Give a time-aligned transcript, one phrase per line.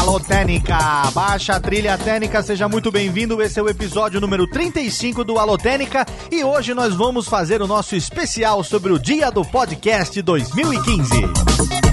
[0.00, 0.78] Alô Técnica,
[1.12, 3.42] baixa a trilha técnica, seja muito bem-vindo.
[3.42, 7.66] Esse é o episódio número 35 do Alô Técnica e hoje nós vamos fazer o
[7.66, 11.89] nosso especial sobre o Dia do Podcast 2015.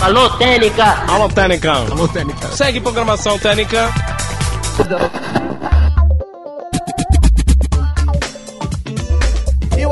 [0.00, 1.04] Alô, Técnica!
[1.06, 1.72] Alô, Técnica!
[1.72, 2.48] Alô, Técnica!
[2.48, 3.88] Segue programação Técnica!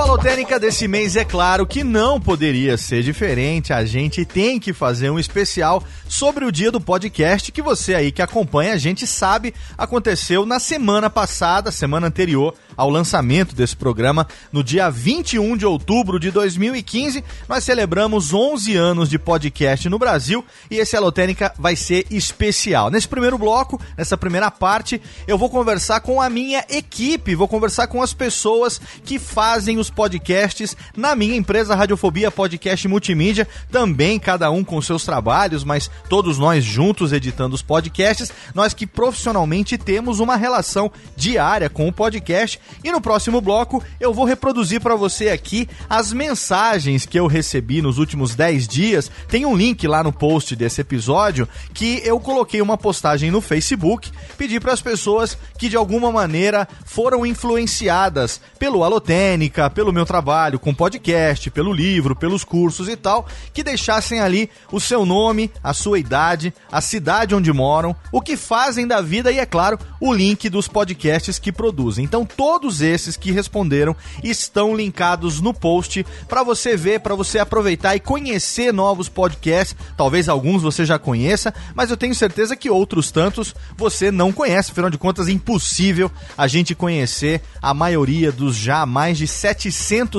[0.01, 3.71] O Alotênica desse mês, é claro que não poderia ser diferente.
[3.71, 8.11] A gente tem que fazer um especial sobre o dia do podcast que você aí
[8.11, 14.27] que acompanha a gente sabe aconteceu na semana passada, semana anterior ao lançamento desse programa,
[14.51, 17.23] no dia 21 de outubro de 2015.
[17.47, 22.91] Nós celebramos 11 anos de podcast no Brasil e esse Alotênica vai ser especial.
[22.91, 27.87] Nesse primeiro bloco, nessa primeira parte, eu vou conversar com a minha equipe, vou conversar
[27.87, 34.51] com as pessoas que fazem os podcasts na minha empresa Radiofobia Podcast Multimídia, também cada
[34.51, 40.21] um com seus trabalhos, mas todos nós juntos editando os podcasts, nós que profissionalmente temos
[40.21, 42.61] uma relação diária com o podcast.
[42.83, 47.83] E no próximo bloco eu vou reproduzir para você aqui as mensagens que eu recebi
[47.83, 49.11] nos últimos 10 dias.
[49.29, 54.11] Tem um link lá no post desse episódio que eu coloquei uma postagem no Facebook,
[54.37, 60.59] pedi para as pessoas que de alguma maneira foram influenciadas pelo Alotênica, pelo meu trabalho
[60.59, 65.73] com podcast, pelo livro, pelos cursos e tal, que deixassem ali o seu nome, a
[65.73, 70.13] sua idade, a cidade onde moram, o que fazem da vida e, é claro, o
[70.13, 72.05] link dos podcasts que produzem.
[72.05, 77.97] Então, todos esses que responderam estão linkados no post para você ver, para você aproveitar
[77.97, 79.75] e conhecer novos podcasts.
[79.97, 84.73] Talvez alguns você já conheça, mas eu tenho certeza que outros tantos você não conhece.
[84.73, 89.70] Afinal de contas, é impossível a gente conhecer a maioria dos já mais de 700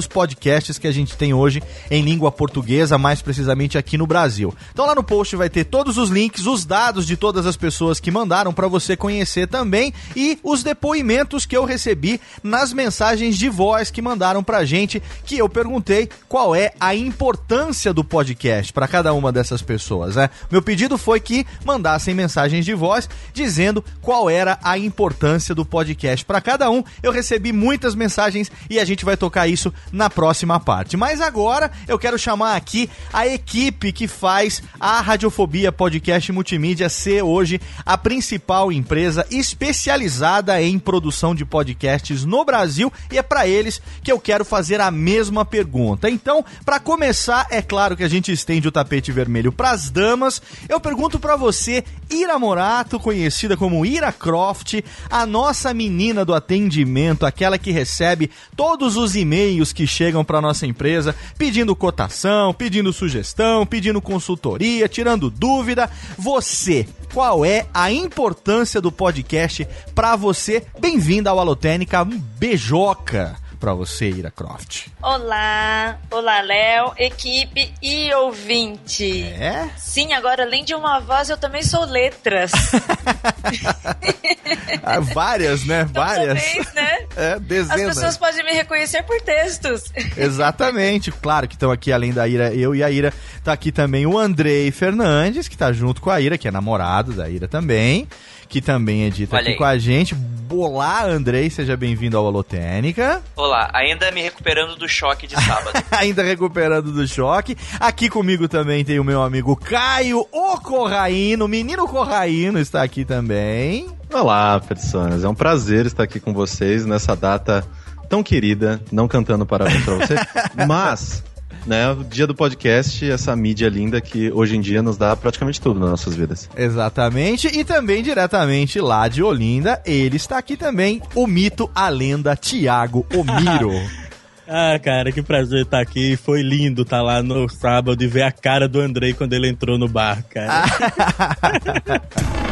[0.08, 4.54] podcasts que a gente tem hoje em língua portuguesa, mais precisamente aqui no Brasil.
[4.72, 8.00] Então lá no post vai ter todos os links, os dados de todas as pessoas
[8.00, 13.50] que mandaram para você conhecer também e os depoimentos que eu recebi nas mensagens de
[13.50, 18.88] voz que mandaram pra gente, que eu perguntei qual é a importância do podcast para
[18.88, 20.30] cada uma dessas pessoas, né?
[20.52, 26.26] Meu pedido foi que mandassem mensagens de voz dizendo qual era a importância do podcast
[26.26, 26.84] para cada um.
[27.02, 30.98] Eu recebi muitas mensagens e a gente vai tocar isso na próxima parte.
[30.98, 37.24] Mas agora eu quero chamar aqui a equipe que faz a Radiofobia Podcast Multimídia ser
[37.24, 43.82] hoje a principal empresa especializada em produção de podcasts no Brasil e é para eles
[44.04, 46.10] que eu quero fazer a mesma pergunta.
[46.10, 50.42] Então, para começar, é claro que a gente estende o tapete vermelho para as damas.
[50.68, 57.26] Eu pergunto para você, Ira Morato, conhecida como Ira Croft, a nossa menina do atendimento,
[57.26, 63.66] aquela que recebe todos os e-mails que chegam para nossa empresa, pedindo cotação, pedindo sugestão,
[63.66, 65.90] pedindo consultoria, tirando dúvida.
[66.18, 70.64] Você, qual é a importância do podcast para você?
[70.80, 74.88] Bem-vinda ao Alotênica, um beijoca para você, Ira Croft.
[75.04, 79.22] Olá, olá Léo, equipe e ouvinte.
[79.22, 79.70] É?
[79.78, 82.52] Sim, agora além de uma voz, eu também sou letras.
[84.82, 85.86] ah, várias, né?
[85.88, 86.44] Então, várias.
[86.44, 87.06] Talvez, né?
[87.16, 87.80] É, dezenas.
[87.80, 89.94] As pessoas podem me reconhecer por textos.
[90.18, 91.12] Exatamente.
[91.12, 93.14] Claro que estão aqui, além da Ira, eu e a Ira,
[93.44, 97.14] tá aqui também o Andrei Fernandes, que tá junto com a Ira, que é namorado
[97.14, 98.08] da Ira também
[98.52, 99.58] que também edita Olha aqui aí.
[99.58, 100.14] com a gente.
[100.50, 103.22] Olá, Andrei, seja bem-vindo ao Holotênica.
[103.34, 105.82] Olá, ainda me recuperando do choque de sábado.
[105.90, 107.58] ainda recuperando do choque.
[107.80, 113.88] Aqui comigo também tem o meu amigo Caio, o Corraíno, menino Corraíno está aqui também.
[114.14, 117.66] Olá, personas, é um prazer estar aqui com vocês nessa data
[118.10, 120.16] tão querida, não cantando parabéns pra você,
[120.68, 121.24] mas
[121.66, 121.92] né?
[121.92, 125.80] O dia do podcast, essa mídia linda que hoje em dia nos dá praticamente tudo
[125.80, 126.50] nas nossas vidas.
[126.56, 132.36] Exatamente, e também diretamente lá de Olinda, ele está aqui também, o mito, a lenda,
[132.36, 133.72] Tiago Omiro.
[134.54, 136.18] Ah, cara, que prazer estar aqui.
[136.18, 139.78] Foi lindo estar lá no sábado e ver a cara do Andrei quando ele entrou
[139.78, 140.66] no bar, cara.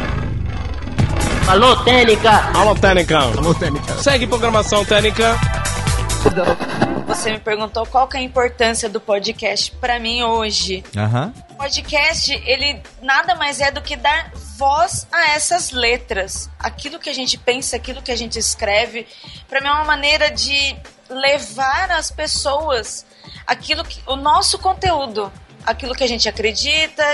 [1.46, 2.30] Alô, Técnica!
[2.54, 3.18] Alô, Técnica!
[3.18, 3.92] Alô, Técnica!
[3.98, 5.36] Segue programação Técnica!
[7.06, 10.84] Você me perguntou qual que é a importância do podcast para mim hoje.
[10.96, 11.32] Uhum.
[11.50, 16.48] O podcast, ele nada mais é do que dar voz a essas letras.
[16.58, 19.06] Aquilo que a gente pensa, aquilo que a gente escreve,
[19.48, 20.76] para mim é uma maneira de
[21.08, 23.04] levar às pessoas
[23.46, 25.32] aquilo que o nosso conteúdo,
[25.66, 27.04] aquilo que a gente acredita,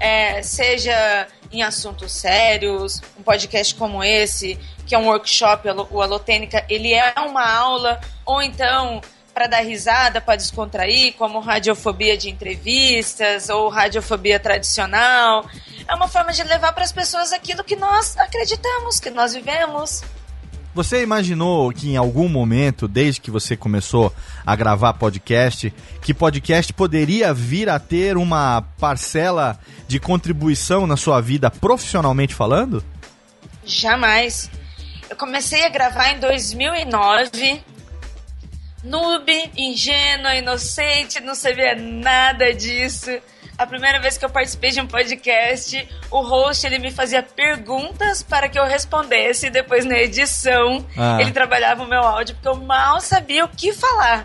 [0.00, 6.64] é, seja em assuntos sérios, um podcast como esse, que é um workshop, o Alotênica,
[6.68, 9.00] ele é uma aula, ou então
[9.38, 15.48] para dar risada, para descontrair, como radiofobia de entrevistas ou radiofobia tradicional.
[15.86, 20.02] É uma forma de levar para as pessoas aquilo que nós acreditamos, que nós vivemos.
[20.78, 24.14] Você imaginou que em algum momento, desde que você começou
[24.46, 29.58] a gravar podcast, que podcast poderia vir a ter uma parcela
[29.88, 32.84] de contribuição na sua vida profissionalmente falando?
[33.66, 34.48] Jamais.
[35.10, 37.60] Eu comecei a gravar em 2009.
[38.84, 43.10] Noob, ingênua, inocente, não sabia nada disso
[43.58, 48.22] a primeira vez que eu participei de um podcast, o host ele me fazia perguntas
[48.22, 49.50] para que eu respondesse.
[49.50, 51.20] Depois na edição, ah.
[51.20, 54.22] ele trabalhava o meu áudio porque eu mal sabia o que falar.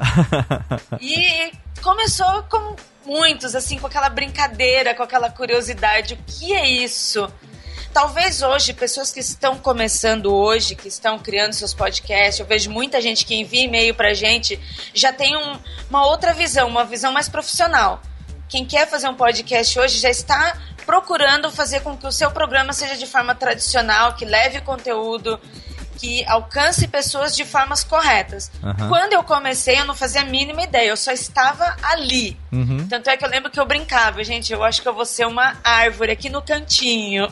[1.02, 6.14] e começou com muitos, assim, com aquela brincadeira, com aquela curiosidade.
[6.14, 7.28] O que é isso?
[7.92, 13.02] Talvez hoje, pessoas que estão começando hoje, que estão criando seus podcasts, eu vejo muita
[13.02, 14.60] gente que envia e-mail pra gente,
[14.94, 15.60] já tem um,
[15.90, 18.00] uma outra visão, uma visão mais profissional
[18.54, 20.56] quem quer fazer um podcast hoje já está
[20.86, 25.40] procurando fazer com que o seu programa seja de forma tradicional, que leve conteúdo,
[25.98, 28.52] que alcance pessoas de formas corretas.
[28.62, 28.90] Uhum.
[28.90, 32.38] Quando eu comecei, eu não fazia a mínima ideia, eu só estava ali.
[32.52, 32.88] Uhum.
[32.88, 35.26] Tanto é que eu lembro que eu brincava, gente, eu acho que eu vou ser
[35.26, 37.28] uma árvore aqui no cantinho.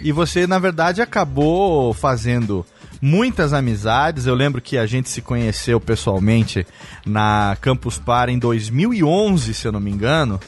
[0.00, 2.64] E você, na verdade, acabou fazendo
[3.00, 4.26] muitas amizades.
[4.26, 6.66] Eu lembro que a gente se conheceu pessoalmente
[7.04, 10.40] na Campus Par em 2011, se eu não me engano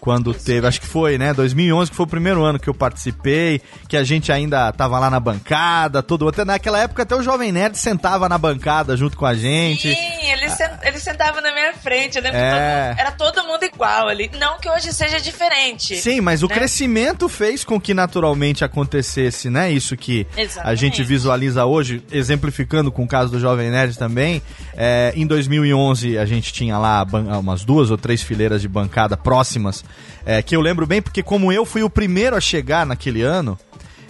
[0.00, 3.60] quando teve, acho que foi, né, 2011, que foi o primeiro ano que eu participei,
[3.88, 7.52] que a gente ainda tava lá na bancada, todo até naquela época até o Jovem
[7.52, 9.94] Nerd sentava na bancada junto com a gente.
[9.94, 10.67] Sim, ele, sent,
[10.98, 12.50] ele sentava na minha frente, eu lembro é...
[12.90, 14.30] todo, era todo mundo igual ali.
[14.38, 15.96] Não que hoje seja diferente.
[15.96, 16.46] Sim, mas né?
[16.46, 20.72] o crescimento fez com que naturalmente acontecesse, né, isso que Exatamente.
[20.72, 24.42] a gente visualiza hoje, exemplificando com o caso do Jovem Nerd também,
[24.76, 27.06] é, em 2011 a gente tinha lá
[27.38, 29.84] umas duas ou três fileiras de bancada próximas
[30.26, 33.58] é, que eu lembro bem porque como eu fui o primeiro a chegar naquele ano,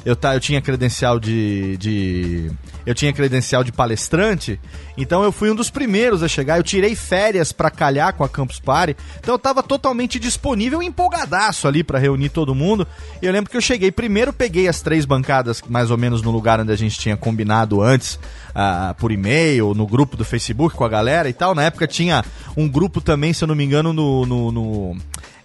[0.05, 2.51] eu, tá, eu tinha credencial de, de.
[2.89, 4.59] Eu tinha credencial de palestrante,
[4.97, 6.57] então eu fui um dos primeiros a chegar.
[6.57, 11.69] Eu tirei férias para calhar com a Campus Party, então eu tava totalmente disponível empolgadaço
[11.69, 12.89] ali para reunir todo mundo.
[13.21, 16.31] E eu lembro que eu cheguei primeiro, peguei as três bancadas, mais ou menos no
[16.31, 20.83] lugar onde a gente tinha combinado antes, uh, por e-mail, no grupo do Facebook com
[20.83, 21.55] a galera e tal.
[21.55, 22.25] Na época tinha
[22.57, 24.97] um grupo também, se eu não me engano, no, no, no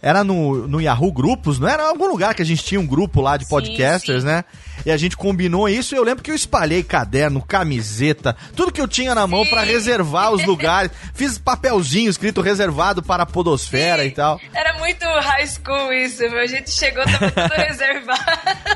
[0.04, 1.88] era no, no Yahoo Grupos, não era?
[1.88, 4.36] Algum lugar que a gente tinha um grupo lá de podcasters, sim, sim.
[4.36, 4.44] né?
[4.86, 8.82] E a gente combinou isso e eu lembro que eu espalhei caderno, camiseta, tudo que
[8.82, 10.92] eu tinha na mão para reservar os lugares.
[11.16, 14.10] Fiz papelzinho escrito reservado para a podosfera sim.
[14.10, 14.42] e tal.
[14.54, 16.40] Era muito high school isso, meu.
[16.40, 18.22] A gente chegou, tava tudo reservado.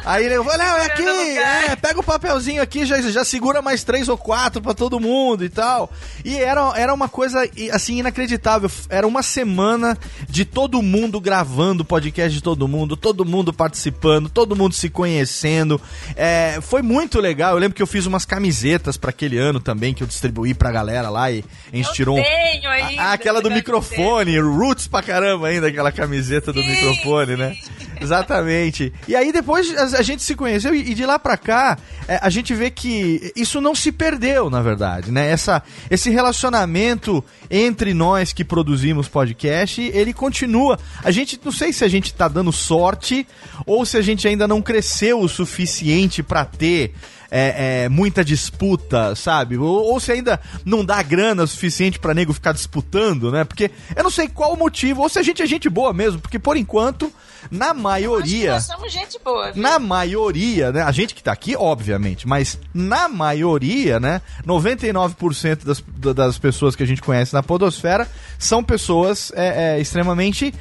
[0.05, 3.83] Aí ele falou, não, é aqui, é, pega o papelzinho aqui, já, já segura mais
[3.83, 5.91] três ou quatro para todo mundo e tal.
[6.23, 7.43] E era, era uma coisa,
[7.73, 8.71] assim, inacreditável.
[8.89, 9.97] Era uma semana
[10.29, 14.73] de todo mundo mundo gravando o podcast de todo mundo, todo mundo participando, todo mundo
[14.73, 15.81] se conhecendo.
[16.15, 17.53] É, foi muito legal.
[17.53, 20.71] Eu lembro que eu fiz umas camisetas para aquele ano também, que eu distribuí pra
[20.71, 22.15] galera lá e a gente eu tirou.
[22.15, 27.35] Tenho ainda, a, aquela do microfone, roots pra caramba ainda, aquela camiseta do sim, microfone,
[27.35, 27.55] né?
[28.01, 28.93] Exatamente.
[29.07, 31.77] E aí depois a, a gente se conheceu e, e de lá pra cá
[32.07, 35.29] é, a gente vê que isso não se perdeu, na verdade, né?
[35.29, 40.79] Essa, esse relacionamento entre nós que produzimos podcast, ele continua.
[41.03, 43.27] A gente não sei se a gente tá dando sorte
[43.65, 46.93] ou se a gente ainda não cresceu o suficiente para ter
[47.29, 49.57] é, é, muita disputa, sabe?
[49.57, 53.43] Ou, ou, se ainda não dá grana suficiente para nego ficar disputando, né?
[53.43, 56.19] Porque eu não sei qual o motivo, ou se a gente é gente boa mesmo,
[56.19, 57.11] porque por enquanto,
[57.51, 58.53] na maioria.
[58.53, 59.61] nós somos gente boa, viu?
[59.61, 60.81] Na maioria, né?
[60.81, 64.21] A gente que tá aqui, obviamente, mas na maioria, né?
[64.45, 65.83] 99% das,
[66.15, 68.07] das pessoas que a gente conhece na Podosfera
[68.37, 70.53] são pessoas é, é, extremamente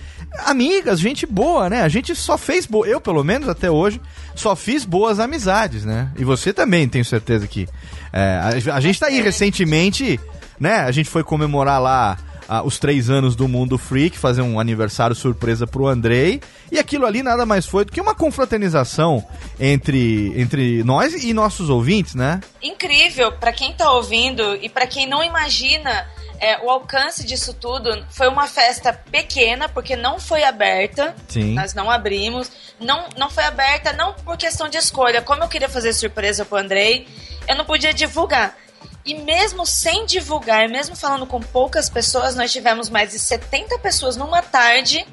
[0.44, 1.82] amigas, gente boa, né?
[1.82, 4.00] A gente só fez boa, eu pelo menos até hoje,
[4.34, 6.10] só fiz boas amizades, né?
[6.16, 7.68] E você também, tenho certeza que.
[8.12, 10.18] É, a, a, gente tá aí recentemente,
[10.58, 10.80] né?
[10.80, 12.16] A gente foi comemorar lá
[12.64, 16.40] os três anos do Mundo Freak, fazer um aniversário surpresa pro Andrei.
[16.70, 19.24] E aquilo ali nada mais foi do que uma confraternização
[19.58, 22.40] entre, entre nós e nossos ouvintes, né?
[22.62, 26.06] Incrível, para quem tá ouvindo e para quem não imagina
[26.40, 31.14] é, o alcance disso tudo foi uma festa pequena, porque não foi aberta.
[31.28, 31.54] Sim.
[31.54, 32.50] Nós não abrimos.
[32.78, 35.22] Não, não foi aberta, não por questão de escolha.
[35.22, 37.08] Como eu queria fazer surpresa pro Andrei,
[37.48, 38.56] eu não podia divulgar.
[39.04, 44.16] E mesmo sem divulgar, mesmo falando com poucas pessoas, nós tivemos mais de 70 pessoas
[44.16, 45.06] numa tarde,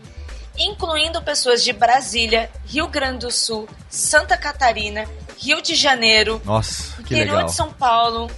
[0.57, 7.13] incluindo pessoas de Brasília, Rio Grande do Sul, Santa Catarina, Rio de Janeiro, Nossa, que
[7.13, 7.45] interior legal.
[7.45, 8.31] de São Paulo.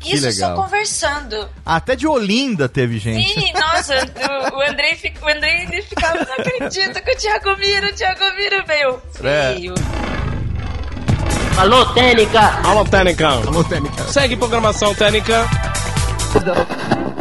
[0.00, 0.56] Que Isso legal.
[0.56, 1.48] só conversando.
[1.64, 3.34] Até de Olinda teve gente.
[3.38, 3.94] Sim, nossa,
[4.52, 7.92] o, o Andrei, fica- o Andrei ele ficava, não acredito que o Thiago Miro, o
[7.92, 9.02] Thiago Miro veio.
[9.22, 9.52] É.
[9.54, 9.74] Veio.
[11.58, 12.40] Alô, Técnica.
[12.64, 13.28] Alô, Técnica.
[13.28, 14.02] Alô, Técnica.
[14.04, 15.46] Segue programação Técnica.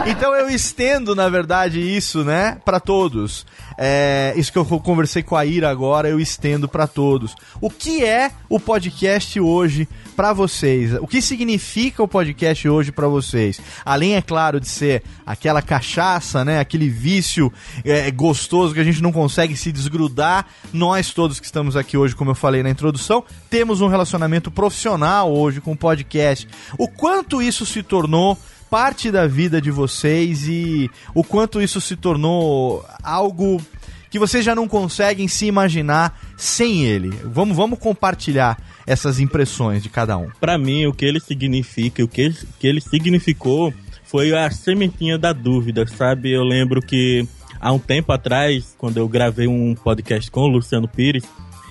[0.05, 3.45] Então eu estendo, na verdade, isso, né, pra todos.
[3.77, 7.35] É, isso que eu conversei com a Ira agora, eu estendo pra todos.
[7.61, 10.93] O que é o podcast hoje pra vocês?
[10.95, 13.61] O que significa o podcast hoje pra vocês?
[13.85, 17.51] Além, é claro, de ser aquela cachaça, né, aquele vício
[17.85, 22.15] é, gostoso que a gente não consegue se desgrudar, nós todos que estamos aqui hoje,
[22.15, 26.47] como eu falei na introdução, temos um relacionamento profissional hoje com o podcast.
[26.77, 28.37] O quanto isso se tornou
[28.69, 33.61] parte da vida de vocês e o quanto isso se tornou algo
[34.09, 37.09] que vocês já não conseguem se imaginar sem ele.
[37.23, 40.29] Vamos, vamos compartilhar essas impressões de cada um.
[40.39, 43.73] Pra mim, o que ele significa, o que, que ele significou
[44.03, 46.31] foi a sementinha da dúvida, sabe?
[46.31, 47.27] Eu lembro que
[47.59, 51.23] há um tempo atrás, quando eu gravei um podcast com o Luciano Pires,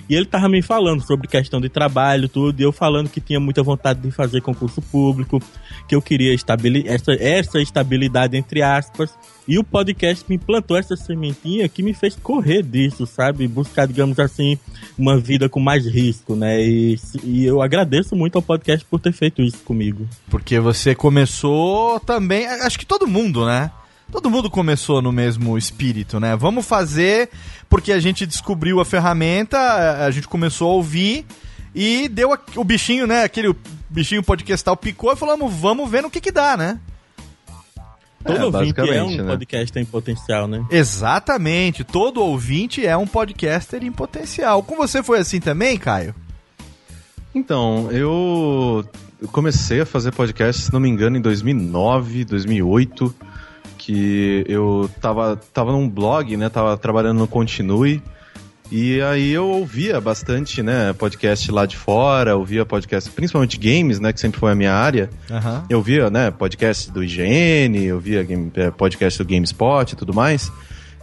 [0.09, 3.39] e ele tava me falando sobre questão de trabalho, tudo, e eu falando que tinha
[3.39, 5.39] muita vontade de fazer concurso público,
[5.87, 9.11] que eu queria estabili essa, essa estabilidade, entre aspas,
[9.47, 13.47] e o podcast me plantou essa sementinha que me fez correr disso, sabe?
[13.47, 14.57] Buscar, digamos assim,
[14.97, 16.59] uma vida com mais risco, né?
[16.61, 20.07] E, e eu agradeço muito ao podcast por ter feito isso comigo.
[20.29, 23.71] Porque você começou também, acho que todo mundo, né?
[24.11, 26.35] Todo mundo começou no mesmo espírito, né?
[26.35, 27.29] Vamos fazer
[27.69, 31.25] porque a gente descobriu a ferramenta, a gente começou a ouvir
[31.75, 33.23] e deu a- o bichinho, né?
[33.23, 33.55] Aquele
[33.89, 36.79] bichinho podcastal picou e falamos, vamos ver no que que dá, né?
[38.25, 39.23] Todo É, ouvinte é um né?
[39.23, 40.65] podcast em potencial, né?
[40.71, 44.61] Exatamente, todo ouvinte é um podcaster em potencial.
[44.63, 46.13] Com você foi assim também, Caio?
[47.33, 48.83] Então, eu
[49.31, 53.15] comecei a fazer podcast, se não me engano, em 2009, 2008,
[53.89, 58.03] que eu tava, tava num blog, né, tava trabalhando no Continue,
[58.71, 64.13] e aí eu ouvia bastante, né, podcast lá de fora, ouvia podcast, principalmente games, né,
[64.13, 65.65] que sempre foi a minha área, Aham.
[65.71, 70.13] eu via, né, podcast do IGN, eu via game- eh, podcast do GameSpot e tudo
[70.13, 70.51] mais.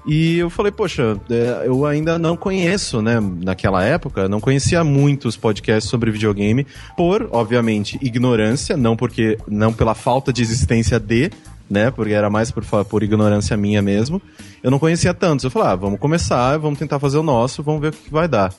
[0.06, 5.36] E eu falei, poxa, eh, eu ainda não conheço, né, naquela época, não conhecia muitos
[5.36, 6.64] podcasts sobre videogame,
[6.96, 11.32] por, obviamente, ignorância, não porque, não pela falta de existência de,
[11.68, 14.20] né, porque era mais por, por ignorância minha mesmo.
[14.62, 15.44] Eu não conhecia tantos.
[15.44, 18.28] Eu falei, ah, vamos começar, vamos tentar fazer o nosso, vamos ver o que vai
[18.28, 18.52] dar.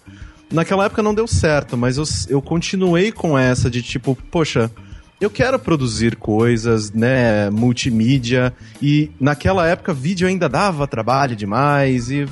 [0.52, 4.72] Naquela época não deu certo, mas eu, eu continuei com essa de tipo, poxa,
[5.20, 12.26] eu quero produzir coisas, né, multimídia, e naquela época vídeo ainda dava trabalho demais, e,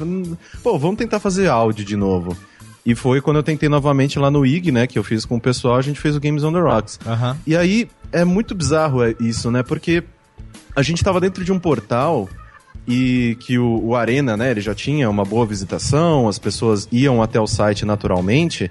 [0.63, 2.37] pô, vamos tentar fazer áudio de novo.
[2.85, 5.41] E foi quando eu tentei novamente lá no IG, né, que eu fiz com o
[5.41, 6.99] pessoal, a gente fez o Games on the Rocks.
[7.05, 7.35] Aham.
[7.45, 10.03] E aí, é muito bizarro é, isso, né, porque
[10.75, 12.29] a gente tava dentro de um portal
[12.87, 17.21] e que o, o Arena, né, ele já tinha uma boa visitação, as pessoas iam
[17.21, 18.69] até o site naturalmente,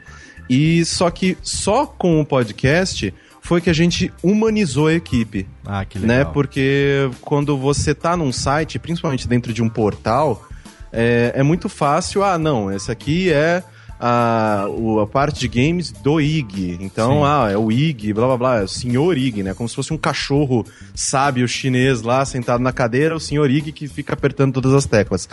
[0.49, 5.85] e só que só com o podcast foi que a gente humanizou a equipe, Ah,
[5.85, 6.17] que legal.
[6.19, 6.25] né?
[6.25, 10.47] Porque quando você tá num site, principalmente dentro de um portal,
[10.93, 13.63] é, é muito fácil, ah, não, esse aqui é
[14.07, 14.67] a,
[15.03, 16.77] a parte de games do IG.
[16.79, 17.23] Então, Sim.
[17.25, 19.55] ah, é o IG, blá blá blá, é o senhor IG, né?
[19.55, 20.63] Como se fosse um cachorro
[20.95, 25.27] sábio chinês lá sentado na cadeira, o senhor IG que fica apertando todas as teclas.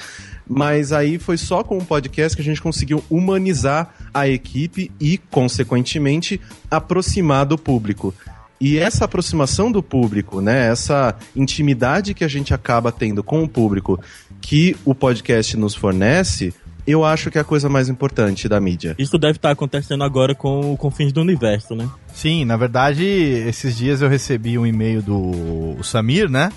[0.48, 5.18] Mas aí foi só com o podcast que a gente conseguiu humanizar a equipe e,
[5.18, 8.14] consequentemente, aproximar do público.
[8.58, 13.50] E essa aproximação do público, né, essa intimidade que a gente acaba tendo com o
[13.50, 14.00] público
[14.40, 16.54] que o podcast nos fornece,
[16.86, 18.96] eu acho que é a coisa mais importante da mídia.
[18.98, 21.90] Isso deve estar acontecendo agora com o Confins do Universo, né?
[22.14, 26.52] Sim, na verdade, esses dias eu recebi um e-mail do Samir, né?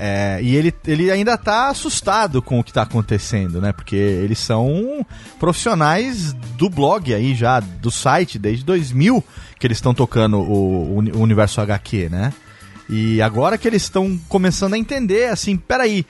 [0.00, 3.72] É, e ele, ele ainda tá assustado com o que tá acontecendo, né?
[3.72, 5.04] Porque eles são
[5.40, 9.24] profissionais do blog aí já, do site, desde 2000
[9.58, 12.32] que eles estão tocando o, o universo HQ, né?
[12.88, 16.06] E agora que eles estão começando a entender, assim, peraí,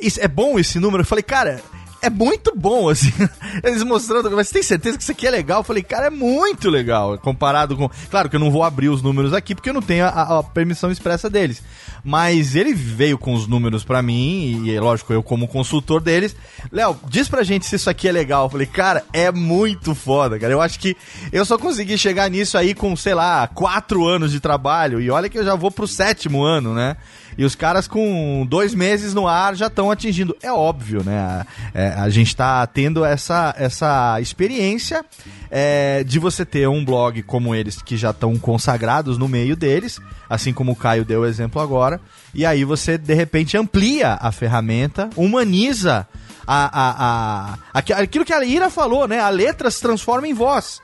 [0.00, 1.02] isso, é bom esse número?
[1.02, 1.62] Eu falei, cara,
[2.02, 3.12] é muito bom, assim.
[3.64, 5.60] Eles mostrando, mas tem certeza que isso aqui é legal?
[5.60, 7.18] Eu falei, cara, é muito legal.
[7.18, 7.88] Comparado com.
[8.10, 10.42] Claro que eu não vou abrir os números aqui porque eu não tenho a, a
[10.42, 11.62] permissão expressa deles.
[12.04, 16.36] Mas ele veio com os números para mim, e lógico, eu como consultor deles.
[16.70, 18.46] Léo, diz pra gente se isso aqui é legal.
[18.46, 20.52] Eu falei, cara, é muito foda, cara.
[20.52, 20.96] Eu acho que
[21.32, 25.00] eu só consegui chegar nisso aí com, sei lá, quatro anos de trabalho.
[25.00, 26.96] E olha que eu já vou pro sétimo ano, né?
[27.38, 30.36] E os caras com dois meses no ar já estão atingindo.
[30.42, 31.44] É óbvio, né?
[31.74, 35.04] É, a gente está tendo essa, essa experiência
[35.50, 40.00] é, de você ter um blog como eles, que já estão consagrados no meio deles,
[40.28, 42.00] assim como o Caio deu o exemplo agora.
[42.34, 46.06] E aí você, de repente, amplia a ferramenta, humaniza
[46.46, 49.20] a, a, a, aquilo que a Ira falou, né?
[49.20, 50.80] A letra se transforma em voz,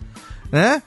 [0.51, 0.83] né?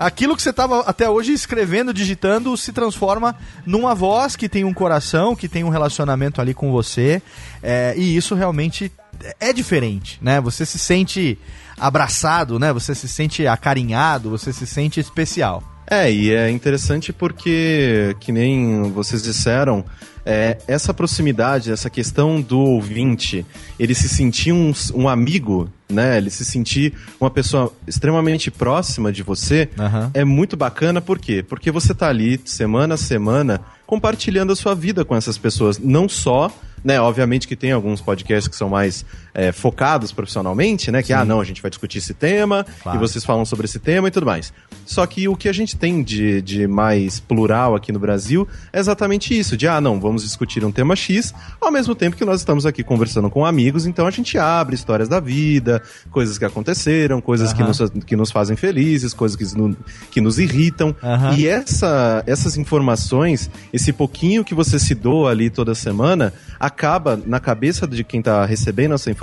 [0.00, 3.36] Aquilo que você estava até hoje escrevendo, digitando, se transforma
[3.66, 7.20] numa voz que tem um coração, que tem um relacionamento ali com você.
[7.62, 8.90] É, e isso realmente
[9.38, 10.40] é diferente, né?
[10.40, 11.38] Você se sente
[11.78, 12.72] abraçado, né?
[12.72, 15.62] Você se sente acarinhado, você se sente especial.
[15.86, 19.84] É, e é interessante porque, que nem vocês disseram,
[20.24, 23.44] é, essa proximidade, essa questão do ouvinte,
[23.78, 26.16] ele se sentir um, um amigo, né?
[26.18, 30.10] Ele se sentir uma pessoa extremamente próxima de você, Aham.
[30.14, 31.42] é muito bacana, por quê?
[31.42, 36.08] Porque você tá ali, semana a semana, compartilhando a sua vida com essas pessoas, não
[36.08, 36.50] só
[36.82, 41.02] né, obviamente que tem alguns podcasts que são mais é, focados profissionalmente, né?
[41.02, 42.98] Que, ah, não, a gente vai discutir esse tema Claro.
[42.98, 44.52] e vocês falam sobre esse tema e tudo mais.
[44.86, 48.80] Só que o que a gente tem de, de mais plural aqui no Brasil é
[48.80, 52.40] exatamente isso, de, ah, não, vamos discutir um tema X, ao mesmo tempo que nós
[52.40, 57.20] estamos aqui conversando com amigos, então a gente abre histórias da vida, coisas que aconteceram,
[57.20, 59.76] coisas que, nos, que nos fazem felizes, coisas que, no-
[60.10, 60.94] que nos irritam.
[61.36, 67.38] E essa, essas informações, esse pouquinho que você se doa ali toda semana, acaba na
[67.38, 69.19] cabeça de quem tá recebendo essa informação,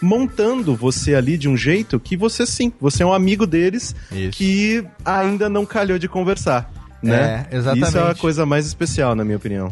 [0.00, 4.36] montando você ali de um jeito que você sim, você é um amigo deles Isso.
[4.36, 6.70] que ainda não calhou de conversar.
[7.02, 7.46] Né?
[7.50, 7.88] É, exatamente.
[7.88, 9.70] Isso é a coisa mais especial, na minha opinião.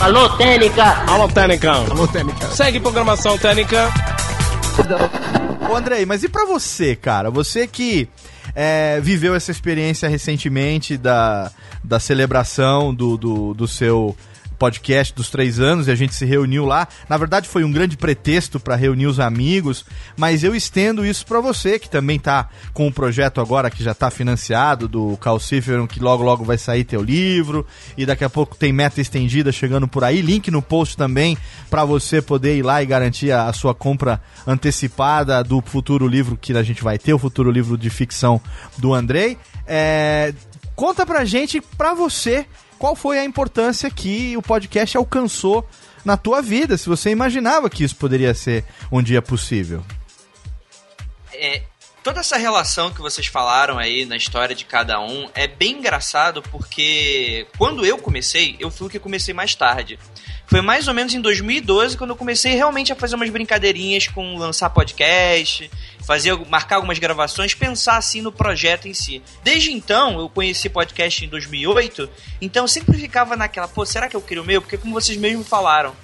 [0.00, 0.84] Alô, Técnica!
[1.06, 1.72] Alô, Técnica.
[1.72, 2.46] Alô, Técnica.
[2.48, 3.90] Segue programação Técnica.
[5.70, 7.30] Ô Andrei, mas e pra você, cara?
[7.30, 8.08] Você que
[8.54, 11.50] é, viveu essa experiência recentemente da,
[11.82, 14.16] da celebração do, do, do seu
[14.58, 16.88] podcast dos três anos e a gente se reuniu lá.
[17.08, 19.84] Na verdade, foi um grande pretexto para reunir os amigos,
[20.16, 23.94] mas eu estendo isso pra você, que também tá com o projeto agora que já
[23.94, 28.56] tá financiado do Calciferum, que logo logo vai sair teu livro, e daqui a pouco
[28.56, 30.20] tem meta estendida chegando por aí.
[30.20, 31.36] Link no post também
[31.70, 36.36] para você poder ir lá e garantir a, a sua compra antecipada do futuro livro
[36.36, 38.40] que a gente vai ter, o futuro livro de ficção
[38.78, 39.38] do Andrei.
[39.66, 40.32] É,
[40.74, 42.46] conta pra gente, pra você,
[42.84, 45.66] qual foi a importância que o podcast alcançou
[46.04, 49.82] na tua vida, se você imaginava que isso poderia ser um dia possível.
[51.32, 51.62] É,
[52.02, 56.42] toda essa relação que vocês falaram aí na história de cada um é bem engraçado
[56.42, 59.98] porque quando eu comecei, eu fui o que comecei mais tarde.
[60.46, 64.36] Foi mais ou menos em 2012 quando eu comecei realmente a fazer umas brincadeirinhas com
[64.36, 65.70] lançar podcast,
[66.04, 69.22] fazer marcar algumas gravações, pensar assim no projeto em si.
[69.42, 72.08] Desde então, eu conheci podcast em 2008,
[72.40, 74.60] então eu sempre ficava naquela, pô, será que eu crio o meu?
[74.60, 75.96] Porque como vocês mesmos falaram,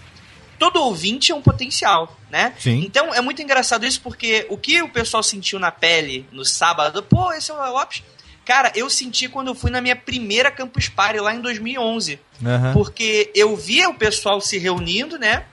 [0.59, 2.55] todo ouvinte é um potencial, né?
[2.59, 2.83] Sim.
[2.85, 7.03] Então é muito engraçado isso porque o que o pessoal sentiu na pele no sábado,
[7.03, 8.03] pô, esse é o Lopes.
[8.50, 12.18] Cara, eu senti quando eu fui na minha primeira Campus Party lá em 2011.
[12.44, 12.72] Aham.
[12.72, 15.44] Porque eu via o pessoal se reunindo, né?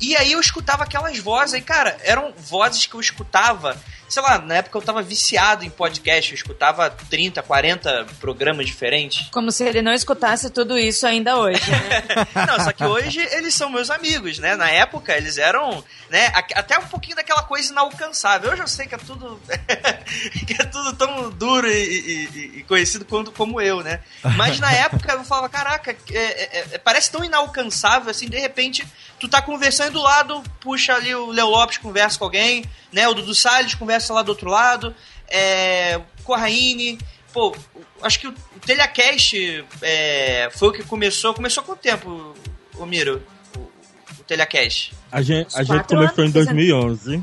[0.00, 1.54] E aí eu escutava aquelas vozes.
[1.54, 3.76] E, cara, eram vozes que eu escutava.
[4.14, 6.30] Sei lá, na época eu tava viciado em podcast.
[6.30, 9.28] Eu escutava 30, 40 programas diferentes.
[9.32, 12.04] Como se ele não escutasse tudo isso ainda hoje, né?
[12.46, 14.54] Não, só que hoje eles são meus amigos, né?
[14.54, 16.32] Na época eles eram, né?
[16.54, 18.52] Até um pouquinho daquela coisa inalcançável.
[18.52, 19.40] Hoje eu sei que é tudo.
[20.46, 23.98] que é tudo tão duro e, e- e- e conhecido quanto como eu, né?
[24.36, 28.86] Mas na época eu falava, caraca, é- é- é- parece tão inalcançável assim, de repente,
[29.24, 33.08] tu tá conversando do lado, puxa ali o Léo Lopes conversa com alguém, né?
[33.08, 34.94] O Dudu Salles conversa lá do outro lado,
[35.28, 36.98] é, o Corraine.
[37.32, 37.56] Pô,
[38.02, 41.34] acho que o, o Telecast é, foi o que começou.
[41.34, 42.34] Começou há quanto tempo,
[42.76, 43.22] o Miro?
[43.56, 44.92] O, o Telecast?
[45.10, 47.22] A gente, a gente começou em anos fazendo- 2011.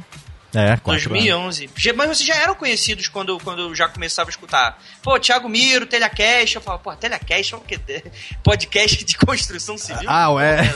[0.54, 1.04] É, quatro anos.
[1.08, 1.70] 2011.
[1.78, 4.78] Já- Mas vocês já eram conhecidos quando, quando eu já começava a escutar.
[5.02, 6.56] Pô, Thiago Miro, Telecast.
[6.58, 7.80] Eu falava, pô, Telecast é o quê?
[8.44, 10.10] Podcast de construção civil?
[10.10, 10.58] Ah, ué.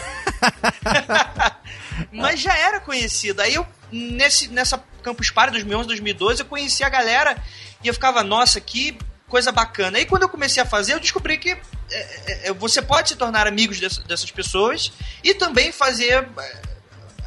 [2.12, 3.42] Mas já era conhecido.
[3.42, 7.38] Aí eu, nesse, nessa Campus Party 2011, 2012, eu conheci a galera
[7.84, 9.98] e eu ficava, nossa, que coisa bacana.
[9.98, 11.52] Aí quando eu comecei a fazer, eu descobri que
[11.92, 14.92] é, é, você pode se tornar amigos dessa- dessas pessoas
[15.24, 16.28] e também fazer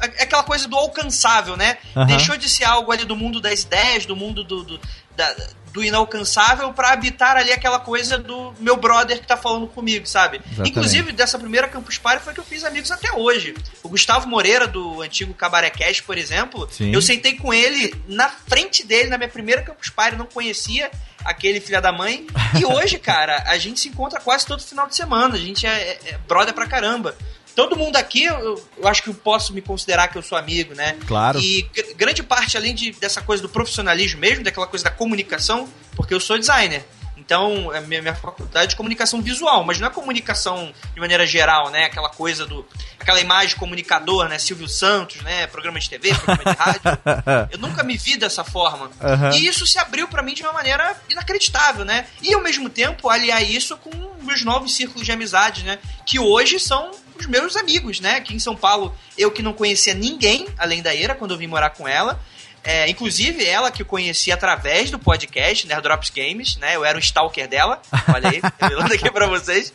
[0.01, 1.77] é, aquela coisa do alcançável, né?
[1.95, 2.05] Aham.
[2.07, 4.79] Deixou de ser algo ali do mundo das ideias, do mundo do, do,
[5.15, 5.35] da-
[5.71, 10.37] do inalcançável pra habitar ali aquela coisa do meu brother que tá falando comigo, sabe?
[10.37, 10.69] Exatamente.
[10.71, 13.53] Inclusive, dessa primeira Campus Party foi que eu fiz amigos até hoje.
[13.83, 16.91] O Gustavo Moreira, do antigo Cabaré Cast, por exemplo, Sim.
[16.91, 20.89] eu sentei com ele na frente dele, na minha primeira Campus Party, não conhecia
[21.23, 22.25] aquele filho da mãe.
[22.59, 25.35] E hoje, cara, a gente se encontra quase todo final de semana.
[25.35, 27.15] A gente é, é, é brother pra caramba.
[27.59, 30.73] Todo mundo aqui, eu, eu acho que eu posso me considerar que eu sou amigo,
[30.73, 30.95] né?
[31.07, 31.39] Claro.
[31.39, 35.67] E gr- grande parte, além de, dessa coisa do profissionalismo mesmo, daquela coisa da comunicação,
[35.95, 36.85] porque eu sou designer.
[37.17, 41.27] Então, a minha, minha faculdade é de comunicação visual, mas não é comunicação de maneira
[41.27, 41.83] geral, né?
[41.85, 42.65] Aquela coisa do.
[42.99, 44.39] aquela imagem comunicador, né?
[44.39, 45.45] Silvio Santos, né?
[45.45, 46.81] Programa de TV, programa de rádio.
[47.51, 48.89] Eu nunca me vi dessa forma.
[48.99, 49.31] Aham.
[49.35, 52.07] E isso se abriu pra mim de uma maneira inacreditável, né?
[52.23, 53.91] E ao mesmo tempo aliar isso com
[54.23, 55.77] meus novos círculos de amizade, né?
[56.07, 58.15] Que hoje são os meus amigos, né?
[58.15, 61.47] Aqui em São Paulo, eu que não conhecia ninguém além da Ira quando eu vim
[61.47, 62.19] morar com ela.
[62.63, 66.75] É, inclusive, ela que eu conheci através do podcast, né, Drops Games, né?
[66.75, 67.81] Eu era um stalker dela.
[68.13, 69.71] Olha aí, revelando aqui pra vocês.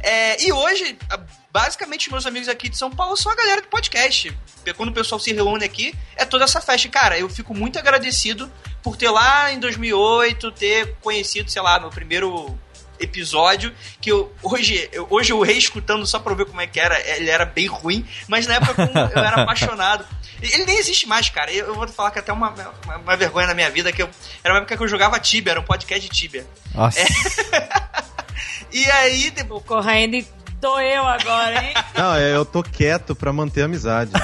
[0.00, 0.98] É, e hoje,
[1.52, 4.36] basicamente, meus amigos aqui de São Paulo são a galera do podcast.
[4.76, 6.88] Quando o pessoal se reúne aqui, é toda essa festa.
[6.88, 8.50] Cara, eu fico muito agradecido
[8.82, 12.58] por ter lá em 2008, ter conhecido, sei lá, meu primeiro
[13.02, 16.98] episódio, que eu, hoje, eu, hoje eu reescutando só pra ver como é que era,
[17.16, 20.06] ele era bem ruim, mas na época eu era apaixonado.
[20.40, 21.52] Ele nem existe mais, cara.
[21.52, 24.08] Eu, eu vou falar que até uma, uma, uma vergonha na minha vida, que eu,
[24.42, 26.46] era uma época que eu jogava Tibia, era um podcast de Tibia.
[26.74, 26.98] Nossa.
[28.72, 29.64] E aí, depois, O
[30.62, 31.74] Corraine doeu agora, hein?
[31.98, 34.12] Não, é, eu tô quieto pra manter a amizade.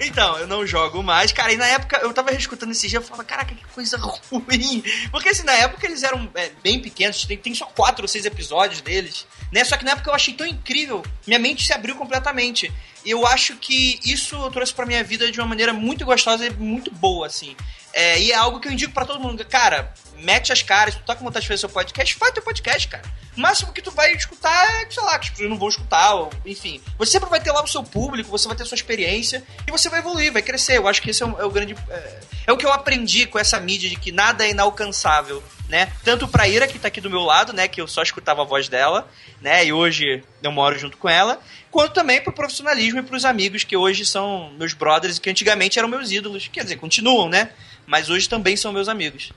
[0.00, 1.32] Então, eu não jogo mais.
[1.32, 3.98] Cara, e na época eu tava reescutando esse dia, eu falava, caraca, que coisa
[4.30, 4.82] ruim.
[5.10, 8.24] Porque assim, na época eles eram é, bem pequenos, tem, tem só quatro ou seis
[8.24, 9.64] episódios deles, né?
[9.64, 12.72] Só que na época eu achei tão incrível, minha mente se abriu completamente.
[13.04, 16.46] E eu acho que isso eu trouxe pra minha vida de uma maneira muito gostosa
[16.46, 17.56] e muito boa, assim.
[17.92, 19.44] É, e é algo que eu indico pra todo mundo.
[19.44, 22.88] Cara, mete as caras, tu tá com vontade de fazer seu podcast, faz teu podcast,
[22.88, 23.04] cara.
[23.36, 26.14] O máximo que tu vai escutar é, sei lá, que as pessoas não vão escutar,
[26.14, 26.80] ou, enfim.
[26.98, 29.70] Você sempre vai ter lá o seu público, você vai ter a sua experiência e
[29.70, 30.78] você vai evoluir, vai crescer.
[30.78, 31.74] Eu acho que esse é o, é o grande.
[31.90, 35.92] É, é o que eu aprendi com essa mídia de que nada é inalcançável, né?
[36.04, 37.66] Tanto pra Ira, que tá aqui do meu lado, né?
[37.66, 39.08] Que eu só escutava a voz dela,
[39.40, 39.64] né?
[39.66, 41.40] E hoje eu moro junto com ela.
[41.70, 45.76] Quanto também pro profissionalismo e pros amigos que hoje são meus brothers e que antigamente
[45.76, 46.46] eram meus ídolos.
[46.46, 47.50] Quer dizer, continuam, né?
[47.86, 49.32] Mas hoje também são meus amigos.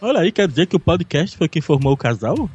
[0.00, 2.48] Olha aí, quer dizer que o podcast foi quem formou o casal?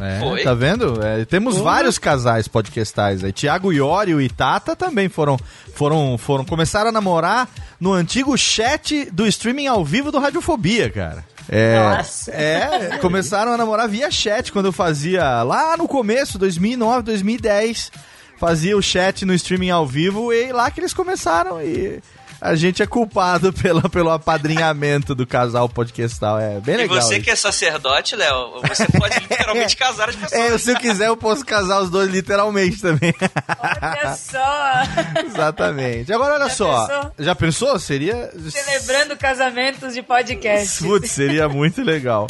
[0.00, 0.42] É, Foi.
[0.42, 1.04] tá vendo?
[1.04, 3.32] É, temos vários casais podcastais aí.
[3.32, 5.38] Tiago Iori e Tata também foram,
[5.74, 11.24] foram, foram, começaram a namorar no antigo chat do streaming ao vivo do Radiofobia, cara.
[11.48, 12.30] É, Nossa.
[12.30, 17.92] é, começaram a namorar via chat quando eu fazia lá no começo, 2009, 2010,
[18.38, 22.00] fazia o chat no streaming ao vivo e lá que eles começaram e
[22.44, 26.40] a gente é culpado pela, pelo apadrinhamento do casal podcastal.
[26.40, 26.96] É bem legal.
[26.98, 27.24] e você isso.
[27.24, 30.40] que é sacerdote, Léo, você pode literalmente casar as pessoas.
[30.40, 33.14] É, se eu quiser, eu posso casar os dois literalmente também.
[33.20, 35.22] Olha só.
[35.24, 36.12] Exatamente.
[36.12, 36.86] Agora, olha Já só.
[36.86, 37.12] pensou?
[37.20, 37.78] Já pensou?
[37.78, 38.30] Seria.
[38.50, 40.82] Celebrando casamentos de podcast.
[40.82, 42.26] Putz, seria muito legal.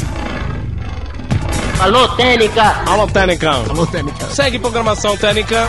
[1.80, 2.82] Alô, Técnica.
[2.86, 3.50] Alô, Técnica.
[3.50, 4.26] Alô, Técnica.
[4.26, 5.68] Segue programação Técnica.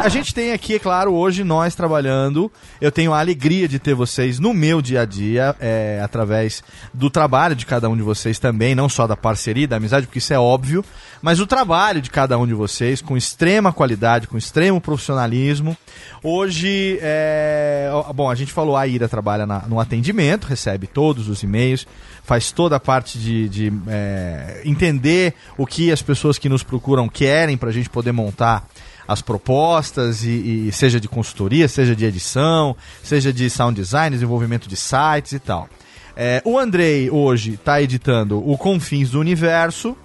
[0.00, 2.50] A gente tem aqui, é claro, hoje nós trabalhando.
[2.80, 6.62] Eu tenho a alegria de ter vocês no meu dia a dia, é, através
[6.94, 10.18] do trabalho de cada um de vocês também, não só da parceria, da amizade, porque
[10.20, 10.84] isso é óbvio,
[11.20, 15.76] mas o trabalho de cada um de vocês com extrema qualidade, com extremo profissionalismo.
[16.22, 21.42] Hoje, é, bom, a gente falou, a Ira trabalha na- no atendimento, recebe todos os
[21.42, 21.86] e-mails,
[22.22, 27.08] faz toda a parte de, de, é, entender o que as pessoas que nos procuram
[27.08, 28.64] querem para a gente poder montar
[29.08, 34.68] as propostas e, e seja de consultoria, seja de edição, seja de sound design, desenvolvimento
[34.68, 35.66] de sites e tal.
[36.14, 39.96] É, o Andrei hoje está editando o Confins do Universo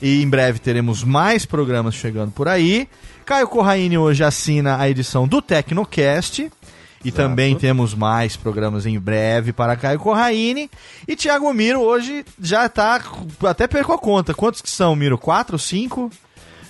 [0.00, 2.88] e em breve teremos mais programas chegando por aí.
[3.24, 6.48] Caio Corraine hoje assina a edição do Tecnocast.
[7.04, 10.68] E também temos mais programas em breve para Caio Corraine.
[11.06, 13.00] E Thiago Miro hoje já tá.
[13.44, 14.34] Até perco a conta.
[14.34, 15.16] Quantos que são, Miro?
[15.16, 15.56] Quatro?
[15.56, 16.10] Cinco?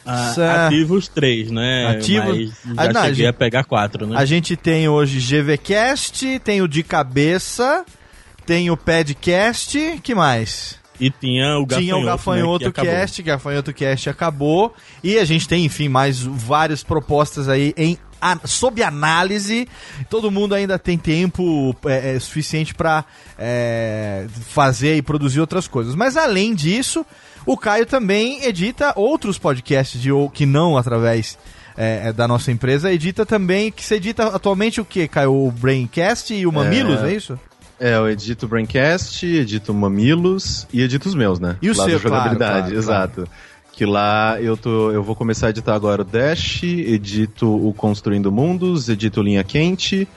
[0.07, 1.89] Ah, Sa- ativos três, né?
[1.99, 2.29] Ativo-
[2.65, 4.17] Mas Ah, já não, cheguei gente- a pegar quatro, né?
[4.17, 7.85] A gente tem hoje GVCast, tem o de cabeça,
[8.47, 10.79] tem o Padcast, que mais?
[10.99, 12.91] E tinha o gafanhoto, Tinha o né, Gafanhoto que acabou.
[12.93, 14.75] Cast, Gafanhoto Cast acabou.
[15.05, 19.69] E a gente tem, enfim, mais várias propostas aí em a- sob análise.
[20.09, 23.05] Todo mundo ainda tem tempo é, é, suficiente para
[24.49, 25.95] fazer e produzir outras coisas.
[25.95, 27.05] Mas além disso,
[27.47, 31.39] o Caio também edita outros podcasts de, ou- que não através
[31.77, 35.33] é, é da nossa empresa, edita também, que você edita atualmente o que, Caio?
[35.35, 37.39] O Braincast e o Mamilos, é, é isso?
[37.79, 41.57] É, eu edito o Braincast, edito Mamilos e edito os meus, né?
[41.61, 43.15] E o lá seu, jogabilidade, claro, claro, exato.
[43.15, 43.31] Claro.
[43.73, 48.33] Que lá eu, tô, eu vou começar a editar agora o Dash, edito o Construindo
[48.33, 50.09] Mundos, edito Linha Quente,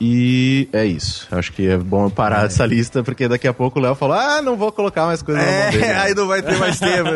[0.00, 1.26] e é isso.
[1.30, 2.46] Acho que é bom parar é.
[2.46, 5.40] essa lista, porque daqui a pouco o Léo fala: ah, não vou colocar mais coisa
[5.40, 5.84] é, na mão dele.
[5.98, 7.10] aí não vai ter mais tempo.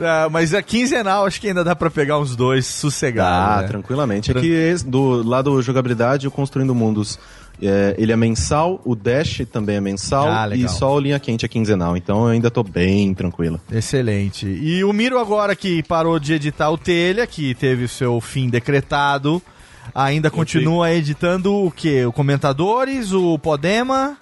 [0.00, 3.58] ah, mas a quinzenal acho que ainda dá pra pegar uns dois sossegados.
[3.58, 3.68] Ah, né?
[3.68, 4.30] tranquilamente.
[4.30, 7.18] É que do lado do jogabilidade, o Construindo Mundos.
[7.60, 11.44] É, ele é mensal, o Dash também é mensal ah, e só o Linha Quente
[11.44, 13.60] é quinzenal, então eu ainda tô bem tranquilo.
[13.68, 14.46] Excelente.
[14.46, 18.48] E o Miro agora que parou de editar o Telha, que teve o seu fim
[18.48, 19.42] decretado,
[20.04, 22.04] ainda continua editando o que?
[22.04, 24.16] O Comentadores, o Podema?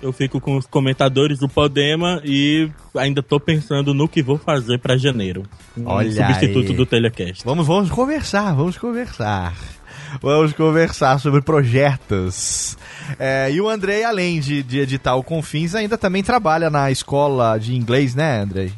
[0.00, 4.78] Eu fico com os comentadores do Podema e ainda tô pensando no que vou fazer
[4.78, 5.42] para janeiro.
[5.84, 6.76] Olha substituto aí.
[6.76, 7.44] do Telecast.
[7.44, 9.54] Vamos, vamos conversar, vamos conversar.
[10.20, 12.76] Vamos conversar sobre projetos.
[13.18, 17.58] É, e o Andrei, além de, de editar o Confins, ainda também trabalha na escola
[17.58, 18.72] de inglês, né, Andrei?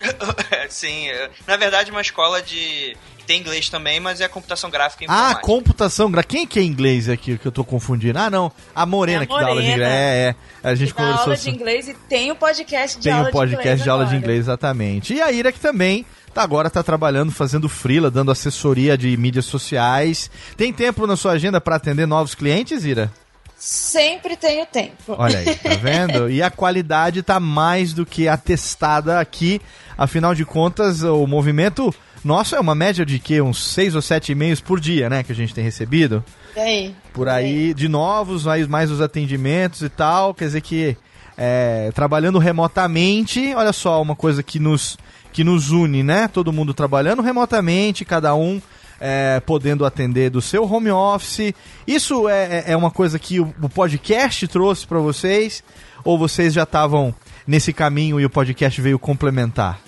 [0.68, 1.08] Sim,
[1.46, 2.96] na verdade uma escola de
[3.28, 5.32] tem inglês também, mas é computação gráfica e ah.
[5.32, 6.34] Ah, computação gráfica.
[6.34, 8.18] Quem que é inglês aqui que eu tô confundindo?
[8.18, 8.50] Ah, não.
[8.74, 9.90] A Morena, é a que dá aula de inglês.
[9.90, 10.34] É, é.
[10.66, 11.22] A gente que conversou.
[11.24, 13.90] aula de inglês e tem o podcast de tem aula Tem o podcast de, de
[13.90, 15.12] aula de inglês, exatamente.
[15.12, 19.44] E a Ira que também tá, agora tá trabalhando, fazendo freela, dando assessoria de mídias
[19.44, 20.30] sociais.
[20.56, 23.12] Tem tempo na sua agenda para atender novos clientes, Ira?
[23.58, 25.16] Sempre tenho tempo.
[25.18, 26.30] Olha aí, tá vendo?
[26.30, 29.60] e a qualidade tá mais do que atestada aqui.
[29.98, 31.92] Afinal de contas, o movimento
[32.24, 35.32] nosso é uma média de que uns 6 ou 7 e-mails por dia, né, que
[35.32, 36.24] a gente tem recebido.
[36.54, 36.94] Tem.
[37.12, 40.34] Por aí, de novos, mais, mais os atendimentos e tal.
[40.34, 40.96] Quer dizer que
[41.36, 44.98] é, trabalhando remotamente, olha só, uma coisa que nos,
[45.32, 46.26] que nos une, né?
[46.26, 48.60] Todo mundo trabalhando remotamente, cada um
[49.00, 51.54] é, podendo atender do seu home office.
[51.86, 55.62] Isso é, é, é uma coisa que o, o podcast trouxe para vocês?
[56.04, 57.14] Ou vocês já estavam
[57.46, 59.87] nesse caminho e o podcast veio complementar?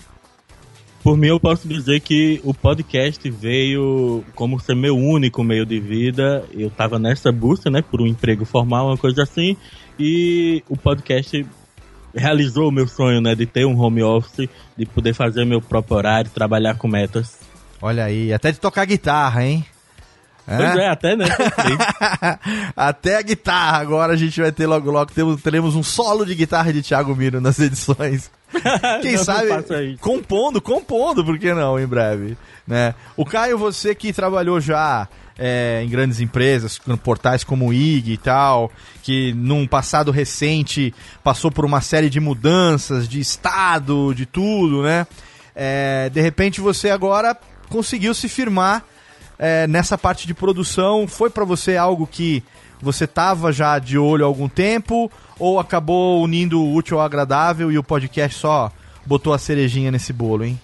[1.03, 5.81] Por mim, eu posso dizer que o podcast veio como ser meu único meio de
[5.81, 6.45] vida.
[6.53, 9.57] Eu estava nessa busca, né, por um emprego formal, uma coisa assim,
[9.99, 11.47] e o podcast
[12.15, 15.97] realizou o meu sonho, né, de ter um home office, de poder fazer meu próprio
[15.97, 17.39] horário, trabalhar com metas.
[17.81, 19.65] Olha aí, até de tocar guitarra, hein?
[20.47, 21.27] Pois é, até né?
[22.77, 23.79] até a guitarra.
[23.79, 27.15] Agora a gente vai ter logo logo temos, teremos um solo de guitarra de Thiago
[27.15, 28.31] Miro nas edições.
[29.03, 32.37] Quem não, sabe não compondo, compondo, por que não, em breve,
[32.67, 32.95] né?
[33.17, 35.09] O Caio, você que trabalhou já
[35.39, 38.71] é, em grandes empresas, portais como o IG e tal,
[39.03, 40.93] que num passado recente
[41.25, 45.07] passou por uma série de mudanças de estado, de tudo, né?
[45.55, 47.37] É, de repente você agora
[47.69, 48.85] conseguiu se firmar
[49.39, 51.09] é, nessa parte de produção?
[51.09, 52.45] Foi para você algo que
[52.81, 57.71] você tava já de olho há algum tempo ou acabou unindo o útil ao agradável
[57.71, 58.73] e o podcast só
[59.07, 60.61] botou a cerejinha nesse bolo, hein?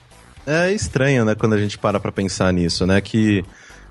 [0.47, 3.45] É estranho, né, quando a gente para pra pensar nisso, né, que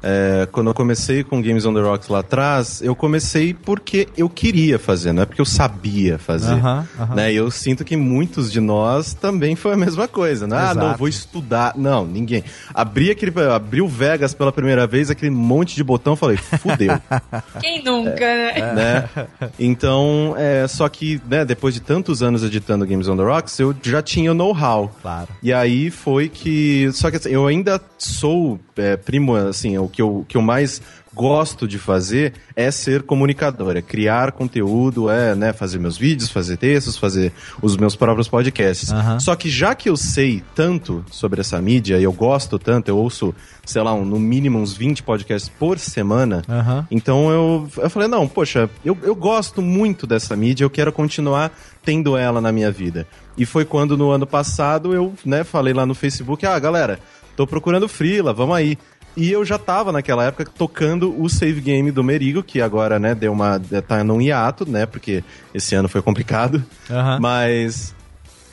[0.08, 4.30] é, quando eu comecei com Games on the Rocks lá atrás, eu comecei porque eu
[4.30, 6.54] queria fazer, não é porque eu sabia fazer.
[6.54, 7.16] Uh -huh, uh -huh.
[7.16, 7.34] Né?
[7.34, 10.56] E eu sinto que muitos de nós também foi a mesma coisa, né?
[10.58, 11.74] Ah, não, vou estudar.
[11.76, 12.44] Não, ninguém.
[12.72, 13.34] Abri aquele.
[13.52, 17.02] Abriu Vegas pela primeira vez, aquele monte de botão, falei, fudeu.
[17.60, 19.10] Quem nunca, é, né?
[19.16, 19.28] né?
[19.58, 23.76] Então, é, só que, né, depois de tantos anos editando Games on the Rocks, eu
[23.82, 24.94] já tinha o know-how.
[25.02, 25.30] Claro.
[25.42, 26.92] E aí foi que.
[26.94, 30.82] Só que assim, eu ainda sou é, primo, assim, o que eu, que eu mais
[31.14, 36.58] gosto de fazer é ser comunicador, é criar conteúdo, é né, fazer meus vídeos, fazer
[36.58, 37.32] textos, fazer
[37.62, 38.92] os meus próprios podcasts.
[38.92, 39.20] Uhum.
[39.22, 42.98] Só que já que eu sei tanto sobre essa mídia e eu gosto tanto, eu
[42.98, 43.34] ouço,
[43.66, 46.84] sei lá, um, no mínimo uns 20 podcasts por semana, uhum.
[46.92, 51.58] então eu, eu falei, não, poxa, eu, eu gosto muito dessa mídia, eu quero continuar
[51.82, 53.08] tendo ela na minha vida.
[53.38, 57.00] E foi quando no ano passado eu né, falei lá no Facebook, ah, galera,
[57.36, 58.78] tô procurando frila, vamos aí.
[59.18, 63.16] E eu já tava naquela época tocando o save game do Merigo, que agora, né,
[63.16, 63.60] deu uma.
[63.88, 64.86] tá num hiato, né?
[64.86, 65.24] Porque
[65.54, 66.64] esse ano foi complicado.
[66.90, 67.20] Uhum.
[67.22, 67.96] Mas.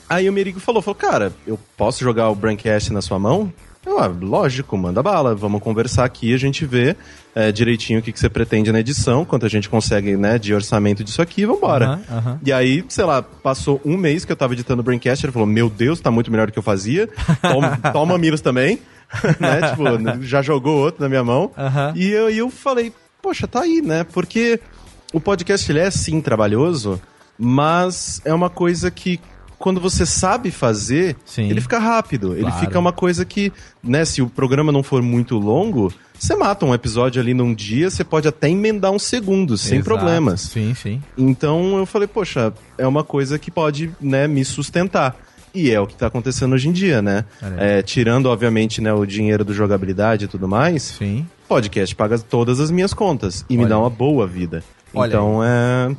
[0.09, 3.51] Aí o Merigo falou, falou, cara, eu posso jogar o Braincast na sua mão?
[3.85, 6.95] Eu, ah, lógico, manda bala, vamos conversar aqui, a gente vê
[7.35, 10.53] é, direitinho o que, que você pretende na edição, quanto a gente consegue, né, de
[10.53, 11.99] orçamento disso aqui, vambora.
[12.09, 12.39] Uhum, uhum.
[12.45, 15.47] E aí, sei lá, passou um mês que eu tava editando o Braincast, ele falou,
[15.47, 17.09] meu Deus, tá muito melhor do que eu fazia,
[17.41, 18.79] toma, toma Miros também.
[19.39, 19.69] né?
[19.69, 21.51] Tipo, já jogou outro na minha mão.
[21.57, 21.95] Uhum.
[21.95, 22.91] E eu, eu falei,
[23.21, 24.03] poxa, tá aí, né?
[24.03, 24.59] Porque
[25.13, 27.01] o podcast ele é sim trabalhoso,
[27.37, 29.19] mas é uma coisa que
[29.59, 31.49] quando você sabe fazer, Sim.
[31.49, 32.33] ele fica rápido.
[32.33, 32.59] Ele Claro.
[32.59, 33.49] fica uma coisa que,
[33.81, 35.89] né, se o programa não for muito longo,
[36.19, 39.85] você mata um episódio ali num dia, você pode até emendar uns segundos, sem Exato.
[39.89, 40.41] problemas.
[40.41, 41.01] Sim, sim.
[41.17, 45.15] Então eu falei, poxa, é uma coisa que pode, né, me sustentar.
[45.53, 47.25] E é o que tá acontecendo hoje em dia, né?
[47.57, 51.27] É, tirando, obviamente, né, o dinheiro do jogabilidade e tudo mais, Sim.
[51.47, 53.81] podcast paga todas as minhas contas e me Olha dá aí.
[53.81, 54.63] uma boa vida.
[54.93, 55.95] Olha então é,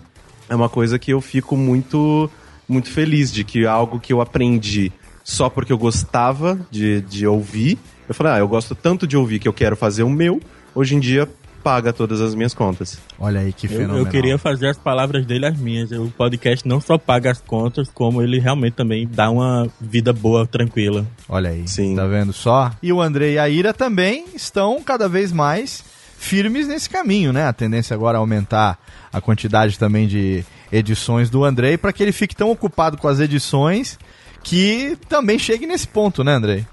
[0.49, 2.29] é uma coisa que eu fico muito,
[2.69, 4.93] muito feliz de que algo que eu aprendi
[5.23, 7.79] só porque eu gostava de, de ouvir,
[8.09, 10.41] eu falei, ah, eu gosto tanto de ouvir que eu quero fazer o meu,
[10.75, 11.29] hoje em dia
[11.65, 12.99] paga todas as minhas contas.
[13.19, 13.97] Olha aí que Eu, fenomenal.
[13.99, 15.91] eu queria fazer as palavras dele as minhas.
[15.93, 20.47] O podcast não só paga as contas, como ele realmente também dá uma vida boa,
[20.47, 21.07] tranquila.
[21.27, 21.67] Olha aí.
[21.67, 21.97] Sim.
[21.97, 22.71] Tá vendo só?
[22.83, 25.83] E o André e a Ira também estão cada vez mais
[26.19, 27.47] firmes nesse caminho, né?
[27.47, 28.79] A tendência agora é aumentar
[29.13, 33.21] a quantidade também de edições do Andrei para que ele fique tão ocupado com as
[33.21, 33.99] edições
[34.43, 36.67] que também chegue nesse ponto, né, Andrei?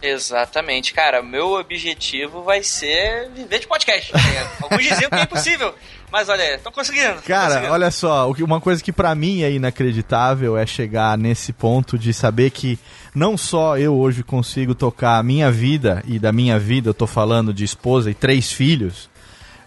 [0.00, 1.22] Exatamente, cara.
[1.22, 4.12] Meu objetivo vai ser viver de podcast.
[4.12, 4.18] tá?
[4.62, 5.74] Alguns diziam que é impossível,
[6.10, 7.20] mas olha, estão conseguindo.
[7.22, 7.72] Cara, conseguindo.
[7.72, 12.50] olha só, uma coisa que pra mim é inacreditável é chegar nesse ponto de saber
[12.50, 12.78] que
[13.14, 17.06] não só eu hoje consigo tocar a minha vida, e da minha vida eu tô
[17.06, 19.10] falando de esposa e três filhos,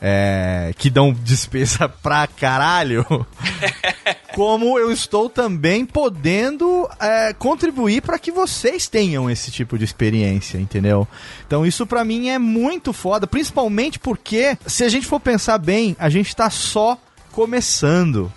[0.02, 3.06] é, que dão despesa pra caralho,
[4.34, 10.58] como eu estou também podendo é, contribuir para que vocês tenham esse tipo de experiência,
[10.58, 11.08] entendeu?
[11.46, 15.96] Então isso pra mim é muito foda, principalmente porque se a gente for pensar bem,
[16.00, 16.98] a gente tá só
[17.32, 18.32] começando.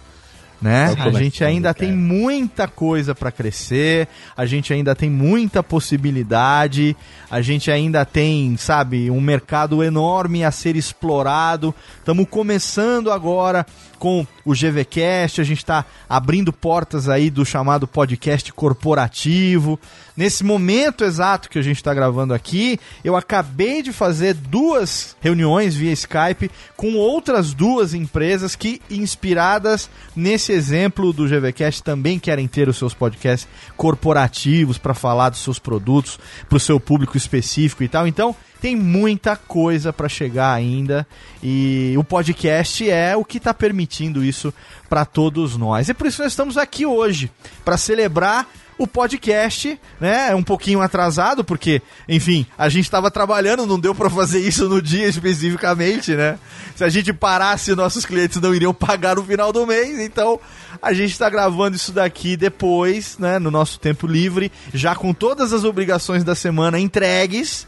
[0.63, 0.95] Né?
[0.99, 1.87] A gente ainda cara.
[1.87, 6.97] tem muita coisa para crescer, a gente ainda tem muita possibilidade,
[7.31, 11.75] a gente ainda tem, sabe, um mercado enorme a ser explorado.
[11.99, 13.67] Estamos começando agora
[14.05, 19.81] com o GVcast, a gente está abrindo portas aí do chamado podcast corporativo.
[20.15, 25.75] Nesse momento exato que a gente está gravando aqui, eu acabei de fazer duas reuniões
[25.75, 32.69] via Skype com outras duas empresas que, inspiradas nesse exemplo do GVcast, também querem ter
[32.69, 37.89] os seus podcasts corporativos para falar dos seus produtos para o seu público específico e
[37.89, 38.07] tal.
[38.07, 41.07] Então, tem muita coisa para chegar ainda
[41.43, 44.55] e o podcast é o que está permitindo isso
[44.89, 45.91] para todos nós.
[45.91, 47.31] E por isso nós estamos aqui hoje
[47.63, 48.49] para celebrar
[48.79, 50.31] o podcast, né?
[50.31, 54.67] É um pouquinho atrasado porque, enfim, a gente estava trabalhando, não deu para fazer isso
[54.67, 56.39] no dia especificamente, né?
[56.75, 60.41] Se a gente parasse, nossos clientes não iriam pagar no final do mês, então
[60.81, 63.39] a gente está gravando isso daqui depois, né?
[63.39, 67.67] No nosso tempo livre, já com todas as obrigações da semana entregues.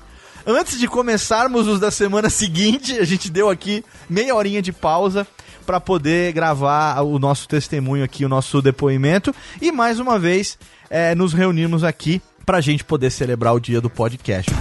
[0.48, 5.26] Antes de começarmos os da semana seguinte, a gente deu aqui meia horinha de pausa
[5.66, 9.34] para poder gravar o nosso testemunho aqui, o nosso depoimento.
[9.60, 10.56] E mais uma vez,
[10.88, 14.52] eh, nos reunimos aqui para a gente poder celebrar o dia do podcast.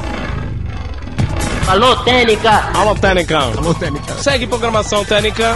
[1.67, 2.49] Alô, Técnica!
[2.75, 3.37] Alô, Técnica.
[3.37, 4.15] Alô, Técnica.
[4.15, 5.55] Segue programação técnica.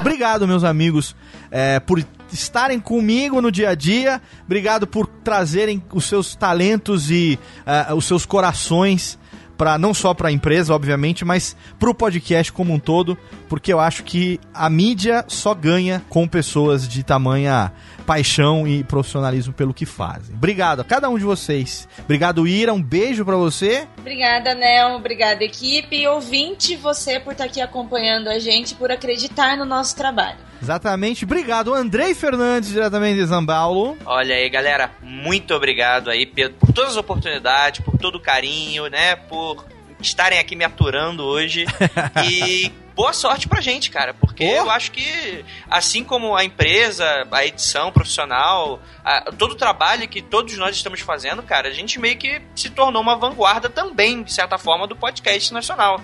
[0.00, 1.14] Obrigado, meus amigos,
[1.48, 4.20] eh, por estarem comigo no dia a dia.
[4.44, 9.18] Obrigado por trazerem os seus talentos e eh, os seus corações
[9.56, 13.16] para não só para a empresa, obviamente, mas para o podcast como um todo,
[13.48, 17.72] porque eu acho que a mídia só ganha com pessoas de tamanha
[18.02, 20.34] paixão e profissionalismo pelo que fazem.
[20.34, 21.88] Obrigado a cada um de vocês.
[22.00, 22.72] Obrigado, Ira.
[22.72, 23.86] Um beijo para você.
[23.98, 24.96] Obrigada, Nel.
[24.96, 25.96] Obrigada, equipe.
[25.96, 30.38] E ouvinte, você por estar aqui acompanhando a gente, por acreditar no nosso trabalho.
[30.60, 31.24] Exatamente.
[31.24, 33.96] Obrigado, Andrei Fernandes, diretamente de São Paulo.
[34.04, 39.16] Olha aí, galera, muito obrigado aí por todas as oportunidades, por todo o carinho, né?
[39.16, 39.71] Por
[40.06, 41.64] estarem aqui me aturando hoje.
[42.30, 44.64] e boa sorte pra gente, cara, porque Oh.
[44.64, 50.20] eu acho que, assim como a empresa, a edição profissional, a- todo o trabalho que
[50.20, 54.32] todos nós estamos fazendo, cara, a gente meio que se tornou uma vanguarda também, de
[54.32, 56.00] certa forma, do podcast nacional.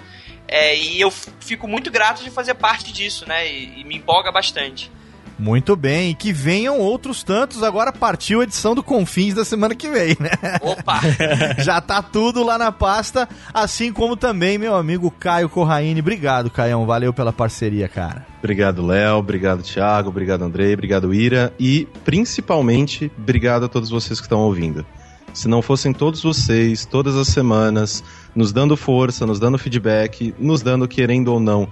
[0.46, 3.46] É, e eu fico muito grato de fazer parte disso, né?
[3.46, 4.90] E, e me empolga bastante.
[5.39, 7.62] Muito bem, e que venham outros tantos.
[7.62, 10.30] Agora partiu a edição do Confins da semana que vem, né?
[10.61, 11.01] Opa!
[11.62, 16.01] Já tá tudo lá na pasta, assim como também meu amigo Caio Corraine.
[16.01, 16.84] Obrigado, Caião.
[16.84, 18.26] Valeu pela parceria, cara.
[18.39, 19.16] Obrigado, Léo.
[19.16, 20.09] Obrigado, Thiago.
[20.09, 20.74] Obrigado, Andrei.
[20.74, 21.53] Obrigado, Ira.
[21.59, 24.84] E, principalmente, obrigado a todos vocês que estão ouvindo.
[25.32, 28.03] Se não fossem todos vocês, todas as semanas,
[28.34, 31.68] nos dando força, nos dando feedback, nos dando, querendo ou não,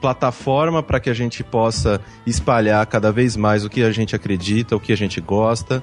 [0.00, 4.76] plataforma para que a gente possa espalhar cada vez mais o que a gente acredita,
[4.76, 5.82] o que a gente gosta,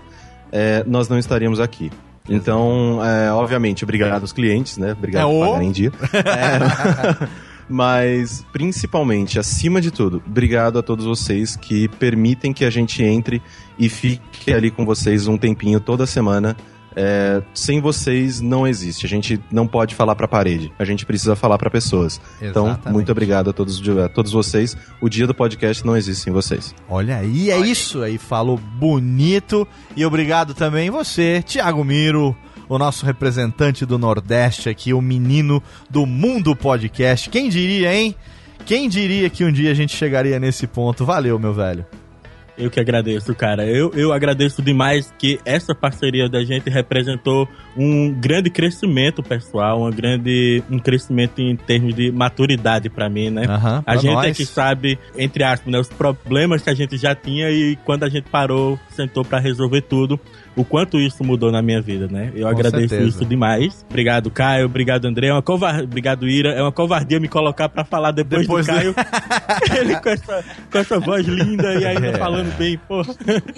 [0.51, 1.91] é, nós não estaríamos aqui.
[2.27, 4.93] Então, é, obviamente, obrigado aos clientes, né?
[4.93, 5.91] Obrigado É, por pagarem em dia.
[6.13, 7.27] É,
[7.67, 13.41] Mas, principalmente, acima de tudo, obrigado a todos vocês que permitem que a gente entre
[13.77, 16.55] e fique ali com vocês um tempinho toda semana.
[16.95, 19.05] É, sem vocês não existe.
[19.05, 20.71] A gente não pode falar pra parede.
[20.79, 22.21] A gente precisa falar pra pessoas.
[22.41, 22.93] Então, Exatamente.
[22.93, 24.77] muito obrigado a todos, a todos vocês.
[25.01, 26.73] O dia do podcast não existe sem vocês.
[26.89, 28.17] Olha aí, é isso aí.
[28.17, 29.67] Falou bonito.
[29.95, 32.35] E obrigado também você, Thiago Miro,
[32.69, 37.29] o nosso representante do Nordeste aqui, o menino do Mundo Podcast.
[37.29, 38.15] Quem diria, hein?
[38.65, 41.05] Quem diria que um dia a gente chegaria nesse ponto?
[41.05, 41.85] Valeu, meu velho.
[42.57, 43.65] Eu que agradeço, cara.
[43.65, 49.91] Eu, eu agradeço demais que essa parceria da gente representou um grande crescimento pessoal, uma
[49.91, 53.45] grande, um crescimento em termos de maturidade pra mim, né?
[53.45, 54.27] Pra a gente nós.
[54.27, 58.03] é que sabe, entre aspas, né, os problemas que a gente já tinha e quando
[58.03, 60.19] a gente parou, sentou pra resolver tudo,
[60.55, 62.31] o quanto isso mudou na minha vida, né?
[62.35, 63.09] Eu Com agradeço certeza.
[63.09, 63.85] isso demais.
[63.89, 64.65] Obrigado, Caio.
[64.65, 65.27] Obrigado, André.
[65.27, 65.81] É uma covar...
[65.83, 66.51] Obrigado, Ira.
[66.53, 68.95] É uma covardia me colocar pra falar depois, Depois do do- Caio.
[69.79, 72.17] Ele com essa, com essa voz linda e ainda É.
[72.17, 73.01] falando bem, pô.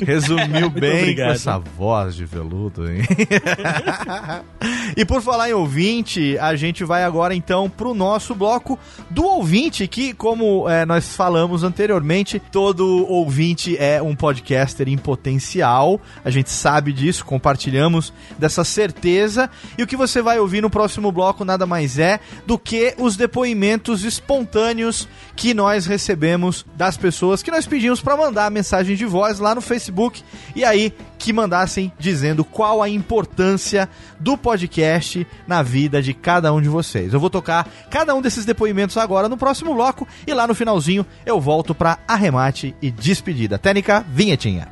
[0.06, 1.28] Resumiu bem obrigado.
[1.28, 3.02] com essa voz de veludo, hein?
[4.96, 8.78] e por falar em ouvinte, a gente vai agora então pro nosso bloco
[9.10, 16.00] do ouvinte, que, como é, nós falamos anteriormente, todo ouvinte é um podcaster em potencial.
[16.24, 19.50] A gente sabe disso, compartilhamos dessa certeza.
[19.78, 23.16] E o que você vai ouvir no próximo bloco nada mais é do que os
[23.16, 29.40] depoimentos espontâneos que nós recebemos das pessoas que nós pedimos para mandar mensagem de voz
[29.40, 30.24] lá no Facebook
[30.56, 36.62] e aí que mandassem dizendo qual a importância do podcast na vida de cada um
[36.62, 37.14] de vocês.
[37.14, 41.06] Eu vou tocar cada um desses depoimentos agora no próximo bloco e lá no finalzinho
[41.26, 43.58] eu volto para arremate e despedida.
[43.58, 44.68] Técnica, vinhetinha.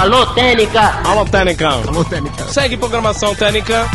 [0.00, 0.80] Alô, Técnica!
[1.06, 2.44] Alô, Técnica.
[2.44, 3.86] Segue programação Técnica.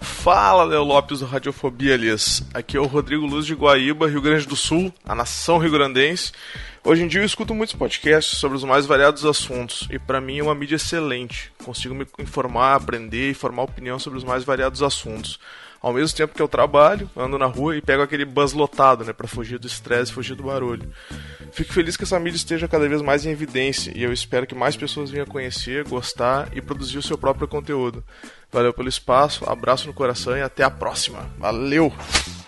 [0.00, 2.42] Fala, Léo Lopes do Radiofobia, aliás.
[2.54, 6.32] Aqui é o Rodrigo Luz de Guaíba, Rio Grande do Sul, a nação rio-grandense.
[6.82, 10.38] Hoje em dia eu escuto muitos podcasts sobre os mais variados assuntos e para mim
[10.38, 11.52] é uma mídia excelente.
[11.62, 15.38] Consigo me informar, aprender e formar opinião sobre os mais variados assuntos.
[15.82, 19.12] Ao mesmo tempo que eu trabalho, ando na rua e pego aquele buzz lotado, né,
[19.12, 20.92] para fugir do estresse, fugir do barulho.
[21.52, 24.54] Fico feliz que essa mídia esteja cada vez mais em evidência e eu espero que
[24.54, 28.04] mais pessoas venham conhecer, gostar e produzir o seu próprio conteúdo.
[28.52, 31.30] Valeu pelo espaço, abraço no coração e até a próxima.
[31.38, 31.92] Valeu!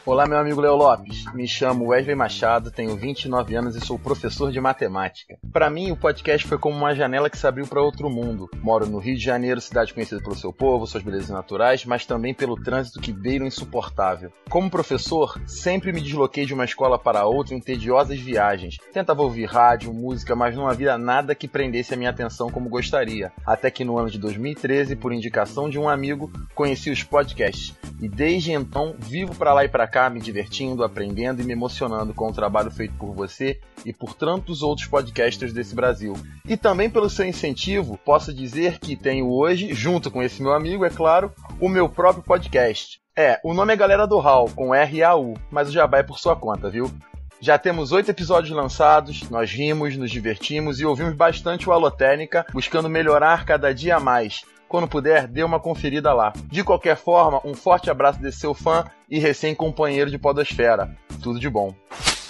[0.05, 1.33] Olá, meu amigo Leo Lopes.
[1.33, 5.39] Me chamo Wesley Machado, tenho 29 anos e sou professor de matemática.
[5.53, 8.51] Para mim, o podcast foi como uma janela que se abriu para outro mundo.
[8.57, 12.35] Moro no Rio de Janeiro, cidade conhecida pelo seu povo, suas belezas naturais, mas também
[12.35, 14.33] pelo trânsito que beira o insuportável.
[14.51, 18.79] Como professor, sempre me desloquei de uma escola para outra em tediosas viagens.
[18.93, 23.31] Tentava ouvir rádio, música, mas não havia nada que prendesse a minha atenção como gostaria.
[23.47, 27.73] Até que no ano de 2013, por indicação de um amigo, conheci os podcasts.
[28.01, 32.15] E desde então, vivo para lá e para cá, me divertindo, aprendendo e me emocionando
[32.15, 36.15] com o trabalho feito por você e por tantos outros podcasters desse Brasil.
[36.49, 40.85] E também pelo seu incentivo, posso dizer que tenho hoje, junto com esse meu amigo,
[40.87, 41.31] é claro,
[41.61, 43.01] o meu próprio podcast.
[43.15, 46.35] É, o nome é Galera do Hall, com R-A-U, mas o jabá é por sua
[46.35, 46.91] conta, viu?
[47.39, 52.89] Já temos oito episódios lançados, nós rimos, nos divertimos e ouvimos bastante o Alotênica, buscando
[52.89, 54.43] melhorar cada dia mais.
[54.73, 56.33] Quando puder, dê uma conferida lá.
[56.51, 60.97] De qualquer forma, um forte abraço desse seu fã e recém-companheiro de Podosfera.
[61.23, 61.75] Tudo de bom.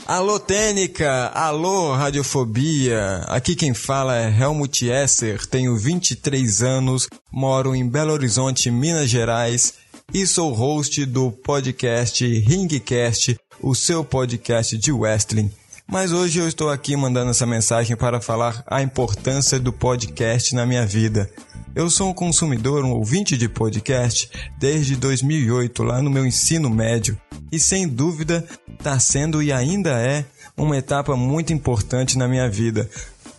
[0.09, 1.30] Alô, Tênica!
[1.32, 3.18] Alô, Radiofobia!
[3.28, 9.74] Aqui quem fala é Helmut Esser, tenho 23 anos, moro em Belo Horizonte, Minas Gerais
[10.12, 15.49] e sou host do podcast Ringcast, o seu podcast de wrestling.
[15.86, 20.66] Mas hoje eu estou aqui mandando essa mensagem para falar a importância do podcast na
[20.66, 21.30] minha vida.
[21.74, 27.18] Eu sou um consumidor, um ouvinte de podcast desde 2008, lá no meu ensino médio,
[27.50, 28.46] e sem dúvida
[28.78, 32.90] está sendo e ainda é uma etapa muito importante na minha vida,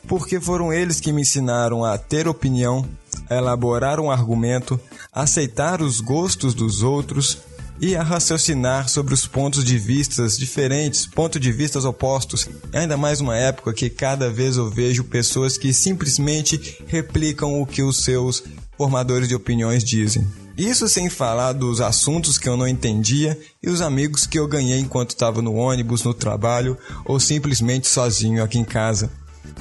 [0.07, 2.89] porque foram eles que me ensinaram a ter opinião,
[3.29, 4.79] a elaborar um argumento,
[5.13, 7.37] a aceitar os gostos dos outros
[7.79, 12.47] e a raciocinar sobre os pontos de vistas diferentes, pontos de vistas opostos.
[12.71, 17.83] Ainda mais uma época que cada vez eu vejo pessoas que simplesmente replicam o que
[17.83, 18.43] os seus
[18.77, 20.27] formadores de opiniões dizem.
[20.57, 24.79] Isso sem falar dos assuntos que eu não entendia e os amigos que eu ganhei
[24.79, 29.09] enquanto estava no ônibus, no trabalho ou simplesmente sozinho aqui em casa.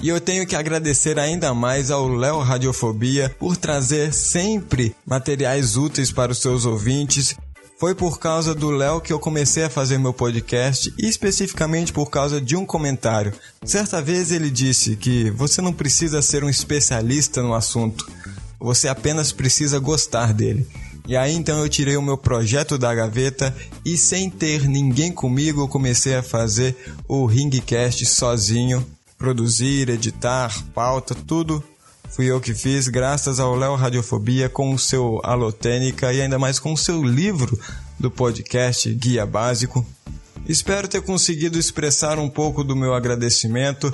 [0.02, 6.12] E eu tenho que agradecer ainda mais ao Léo Radiofobia por trazer sempre materiais úteis
[6.12, 7.36] para os seus ouvintes.
[7.83, 12.41] Foi por causa do Léo que eu comecei a fazer meu podcast especificamente por causa
[12.41, 13.33] de um comentário.
[13.64, 18.09] Certa vez ele disse que você não precisa ser um especialista no assunto,
[18.61, 20.64] você apenas precisa gostar dele.
[21.09, 23.53] E aí então eu tirei o meu projeto da gaveta
[23.85, 26.76] e sem ter ninguém comigo comecei a fazer
[27.09, 28.87] o Ringcast sozinho,
[29.18, 31.61] produzir, editar, pauta, tudo
[32.12, 36.58] fui eu que fiz, graças ao Léo Radiofobia com o seu Alotênica e ainda mais
[36.58, 37.58] com o seu livro
[37.98, 39.84] do podcast Guia Básico.
[40.46, 43.92] Espero ter conseguido expressar um pouco do meu agradecimento.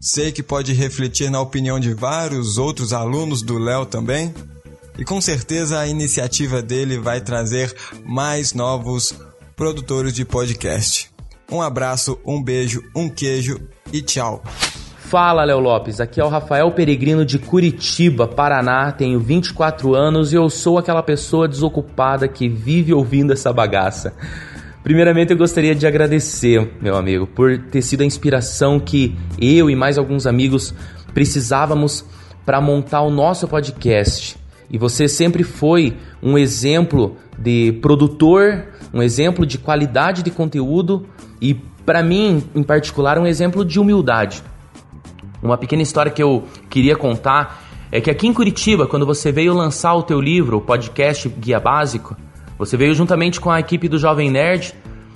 [0.00, 4.32] Sei que pode refletir na opinião de vários outros alunos do Léo também.
[4.98, 7.74] E com certeza a iniciativa dele vai trazer
[8.04, 9.14] mais novos
[9.56, 11.10] produtores de podcast.
[11.50, 13.60] Um abraço, um beijo, um queijo
[13.92, 14.42] e tchau.
[15.10, 16.00] Fala, Léo Lopes.
[16.00, 18.92] Aqui é o Rafael Peregrino de Curitiba, Paraná.
[18.92, 24.14] Tenho 24 anos e eu sou aquela pessoa desocupada que vive ouvindo essa bagaça.
[24.84, 29.74] Primeiramente, eu gostaria de agradecer, meu amigo, por ter sido a inspiração que eu e
[29.74, 30.72] mais alguns amigos
[31.12, 32.04] precisávamos
[32.46, 34.36] para montar o nosso podcast.
[34.70, 41.04] E você sempre foi um exemplo de produtor, um exemplo de qualidade de conteúdo
[41.42, 41.54] e,
[41.84, 44.44] para mim, em particular, um exemplo de humildade.
[45.42, 49.54] Uma pequena história que eu queria contar é que aqui em Curitiba, quando você veio
[49.54, 52.16] lançar o teu livro, o podcast Guia Básico,
[52.58, 54.74] você veio juntamente com a equipe do Jovem Nerd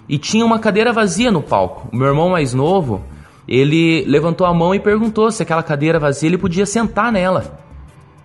[0.09, 1.89] e tinha uma cadeira vazia no palco.
[1.93, 3.05] O meu irmão mais novo,
[3.47, 7.61] ele levantou a mão e perguntou se aquela cadeira vazia ele podia sentar nela.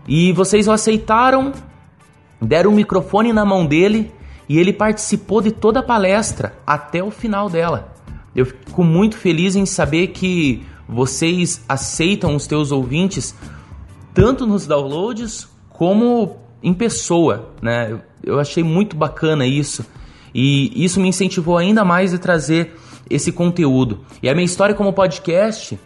[0.07, 1.51] E vocês o aceitaram,
[2.41, 4.11] deram o um microfone na mão dele
[4.47, 7.93] e ele participou de toda a palestra até o final dela.
[8.35, 13.35] Eu fico muito feliz em saber que vocês aceitam os teus ouvintes
[14.13, 18.01] tanto nos downloads como em pessoa, né?
[18.23, 19.85] Eu achei muito bacana isso
[20.33, 22.75] e isso me incentivou ainda mais a trazer
[23.09, 23.99] esse conteúdo.
[24.21, 25.79] E a minha história como podcast,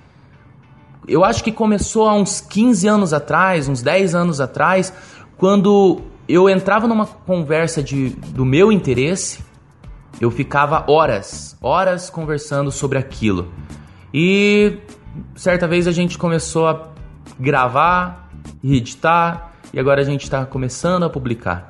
[1.07, 4.93] eu acho que começou há uns 15 anos atrás, uns 10 anos atrás,
[5.37, 9.43] quando eu entrava numa conversa de, do meu interesse,
[10.19, 13.51] eu ficava horas, horas conversando sobre aquilo.
[14.13, 14.77] E
[15.35, 16.89] certa vez a gente começou a
[17.39, 18.29] gravar
[18.61, 21.69] e editar e agora a gente está começando a publicar.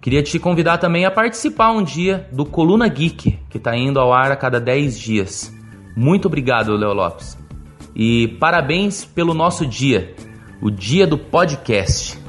[0.00, 4.14] Queria te convidar também a participar um dia do Coluna Geek, que está indo ao
[4.14, 5.54] ar a cada 10 dias.
[5.94, 7.36] Muito obrigado, Leo Lopes.
[7.94, 10.14] E parabéns pelo nosso dia,
[10.62, 12.19] o dia do podcast.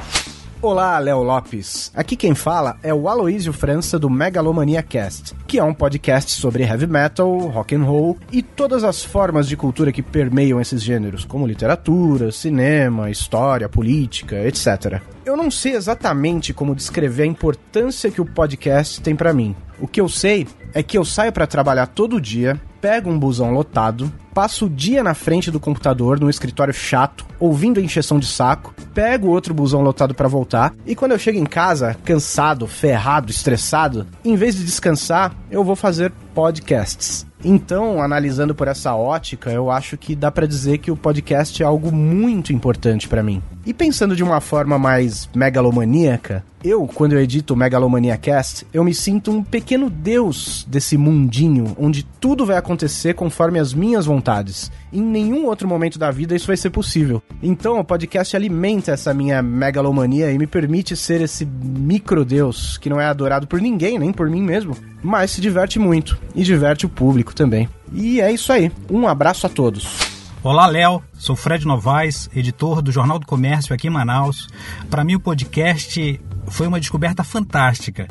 [0.64, 1.92] Olá, Léo Lopes.
[1.96, 6.62] Aqui quem fala é o Aloísio França do Megalomania Cast, que é um podcast sobre
[6.62, 11.26] heavy metal, rock and roll e todas as formas de cultura que permeiam esses gêneros,
[11.26, 15.02] como literatura, cinema, história, política, etc.
[15.26, 19.56] Eu não sei exatamente como descrever a importância que o podcast tem para mim.
[19.80, 23.52] O que eu sei é que eu saio para trabalhar todo dia, pego um busão
[23.52, 28.26] lotado, passo o dia na frente do computador, num escritório chato, ouvindo a encheção de
[28.26, 33.30] saco, pego outro busão lotado para voltar, e quando eu chego em casa, cansado, ferrado,
[33.30, 37.26] estressado, em vez de descansar, eu vou fazer podcasts.
[37.44, 41.66] Então, analisando por essa ótica, eu acho que dá para dizer que o podcast é
[41.66, 43.42] algo muito importante para mim.
[43.66, 48.84] E pensando de uma forma mais megalomaníaca, eu, quando eu edito o Megalomania Cast, eu
[48.84, 54.72] me sinto um pequeno deus desse mundinho onde tudo vai acontecer conforme as minhas vontades.
[54.94, 57.24] Em nenhum outro momento da vida isso vai ser possível.
[57.42, 62.90] Então o podcast alimenta essa minha megalomania e me permite ser esse micro deus que
[62.90, 66.86] não é adorado por ninguém, nem por mim mesmo, mas se diverte muito e diverte
[66.86, 67.70] o público também.
[67.94, 68.70] E é isso aí.
[68.90, 70.12] Um abraço a todos.
[70.44, 71.02] Olá, Léo.
[71.14, 74.50] Sou Fred Novaes, editor do Jornal do Comércio aqui em Manaus.
[74.90, 78.08] Para mim, o podcast foi uma descoberta fantástica.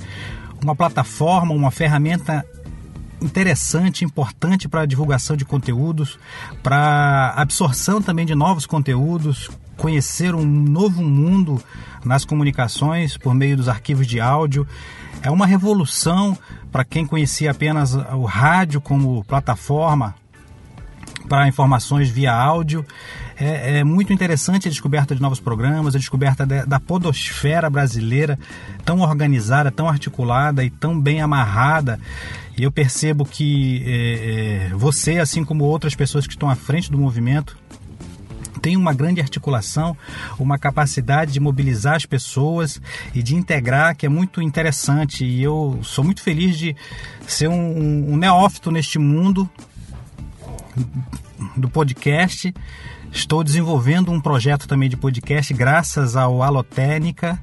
[0.63, 2.47] Uma plataforma, uma ferramenta
[3.21, 6.19] interessante, importante para a divulgação de conteúdos,
[6.63, 11.63] para absorção também de novos conteúdos, conhecer um novo mundo
[12.05, 14.67] nas comunicações por meio dos arquivos de áudio.
[15.23, 16.37] É uma revolução
[16.71, 20.15] para quem conhecia apenas o rádio como plataforma
[21.29, 22.85] para informações via áudio.
[23.39, 28.39] É, é, muito interessante a descoberta de novos programas, a descoberta de, da podosfera brasileira,
[28.85, 31.99] tão organizada, tão articulada e tão bem amarrada.
[32.61, 36.91] E eu percebo que é, é, você, assim como outras pessoas que estão à frente
[36.91, 37.57] do movimento,
[38.61, 39.97] tem uma grande articulação,
[40.39, 42.79] uma capacidade de mobilizar as pessoas
[43.15, 45.25] e de integrar que é muito interessante.
[45.25, 46.77] E eu sou muito feliz de
[47.27, 49.49] ser um, um neófito neste mundo
[51.57, 52.53] do podcast
[53.13, 57.41] Estou desenvolvendo um projeto também de podcast graças ao Alotênica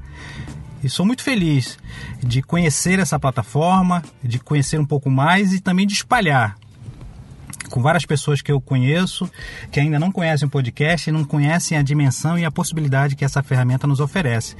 [0.87, 1.77] e sou muito feliz
[2.23, 6.55] de conhecer essa plataforma, de conhecer um pouco mais e também de espalhar
[7.69, 9.29] com várias pessoas que eu conheço
[9.69, 13.25] que ainda não conhecem o podcast e não conhecem a dimensão e a possibilidade que
[13.25, 14.55] essa ferramenta nos oferece.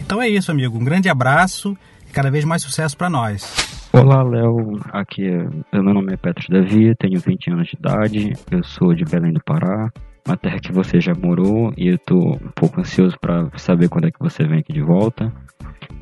[0.00, 0.76] Então é isso, amigo.
[0.76, 1.76] Um grande abraço
[2.08, 3.88] e cada vez mais sucesso para nós.
[3.92, 4.80] Olá, Léo.
[4.92, 9.04] Aqui é, meu nome é Petro Davi, tenho 20 anos de idade, eu sou de
[9.04, 9.88] Belém do Pará,
[10.26, 14.06] uma terra que você já morou e eu tô um pouco ansioso para saber quando
[14.06, 15.32] é que você vem aqui de volta.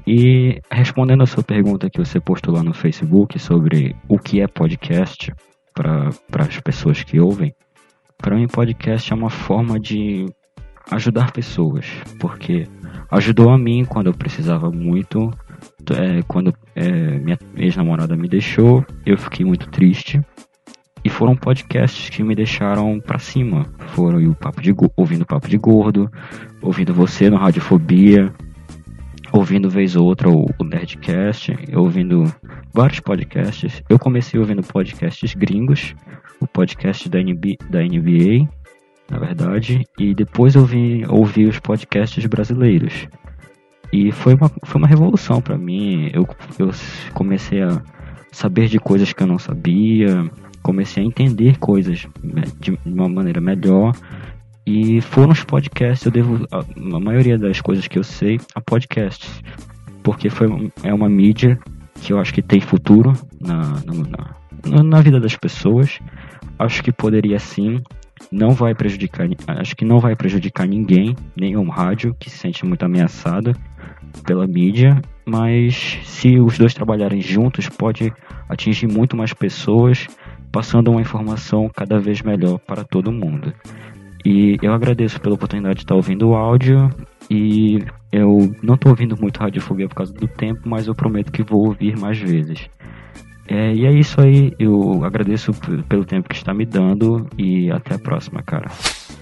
[0.06, 4.46] E respondendo a sua pergunta que você postou lá no Facebook sobre o que é
[4.46, 5.32] podcast
[5.74, 7.54] para as pessoas que ouvem,
[8.16, 10.26] para mim podcast é uma forma de
[10.90, 11.86] ajudar pessoas,
[12.18, 12.66] porque
[13.10, 15.30] ajudou a mim quando eu precisava muito
[15.90, 20.20] é, quando é, minha ex-namorada me deixou, eu fiquei muito triste.
[21.08, 23.64] E foram podcasts que me deixaram para cima.
[23.94, 26.10] Foram o papo de ouvindo o papo de gordo,
[26.60, 28.30] ouvindo você no Radiofobia,
[29.32, 32.30] ouvindo vez ou outra o, o Nerdcast, ouvindo
[32.74, 33.82] vários podcasts.
[33.88, 35.94] Eu comecei ouvindo podcasts gringos,
[36.40, 38.46] o podcast da, NB, da NBA,
[39.10, 43.08] na verdade, e depois eu vi, ouvi os podcasts brasileiros.
[43.90, 46.10] E foi uma, foi uma revolução para mim.
[46.12, 46.28] Eu,
[46.58, 46.70] eu
[47.14, 47.82] comecei a
[48.30, 50.30] saber de coisas que eu não sabia,
[50.68, 52.06] comecei a entender coisas
[52.60, 53.96] de uma maneira melhor.
[54.66, 58.60] E foram os podcasts, eu devo a, a maioria das coisas que eu sei a
[58.60, 59.42] podcasts.
[60.02, 61.58] Porque foi, é uma mídia
[62.02, 63.80] que eu acho que tem futuro na,
[64.66, 65.98] na, na vida das pessoas.
[66.58, 67.82] Acho que poderia sim
[68.30, 72.84] não vai prejudicar, acho que não vai prejudicar ninguém, nenhum rádio que se sente muito
[72.84, 73.54] ameaçado
[74.26, 78.12] pela mídia, mas se os dois trabalharem juntos, pode
[78.48, 80.06] atingir muito mais pessoas,
[80.58, 83.54] passando uma informação cada vez melhor para todo mundo.
[84.26, 86.92] E eu agradeço pela oportunidade de estar ouvindo o áudio
[87.30, 87.78] e
[88.10, 91.64] eu não estou ouvindo muito Radiofobia por causa do tempo, mas eu prometo que vou
[91.64, 92.68] ouvir mais vezes.
[93.46, 95.52] É, e é isso aí, eu agradeço
[95.88, 98.68] pelo tempo que está me dando e até a próxima, cara.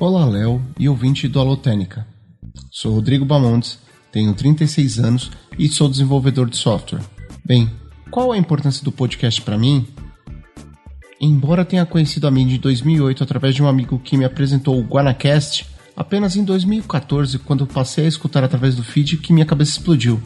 [0.01, 2.07] Olá, Léo e ouvinte do Alotênica.
[2.70, 3.78] Sou Rodrigo Bamontes
[4.11, 7.03] tenho 36 anos e sou desenvolvedor de software.
[7.45, 7.70] Bem,
[8.11, 9.87] qual a importância do podcast para mim?
[11.21, 14.85] Embora tenha conhecido a mídia em 2008 através de um amigo que me apresentou o
[14.85, 20.21] Guanacast, apenas em 2014, quando passei a escutar através do feed, que minha cabeça explodiu.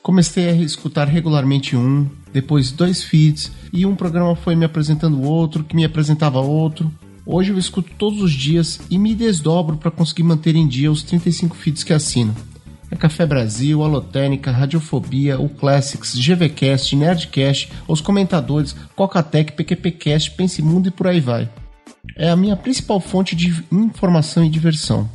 [0.00, 5.64] Comecei a escutar regularmente um, depois dois feeds, e um programa foi me apresentando outro,
[5.64, 6.90] que me apresentava outro.
[7.26, 11.02] Hoje eu escuto todos os dias e me desdobro para conseguir manter em dia os
[11.02, 12.34] 35 feeds que assino.
[12.90, 20.88] É Café Brasil, Alotênica, Radiofobia, o Classics, GVCast, Nerdcast, os comentadores, Cocatec, PQPcast, Pense Mundo
[20.88, 21.48] e por aí vai.
[22.16, 25.08] É a minha principal fonte de informação e diversão.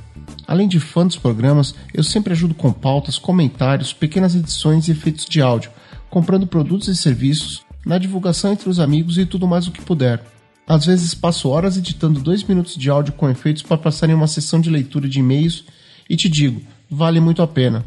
[0.48, 5.26] Além de fã dos programas, eu sempre ajudo com pautas, comentários, pequenas edições e efeitos
[5.26, 5.72] de áudio,
[6.10, 10.24] comprando produtos e serviços, na divulgação entre os amigos e tudo mais o que puder.
[10.68, 14.28] Às vezes passo horas editando dois minutos de áudio com efeitos para passar em uma
[14.28, 15.66] sessão de leitura de e-mails
[16.10, 16.62] e te digo,
[16.94, 17.84] vale muito a pena.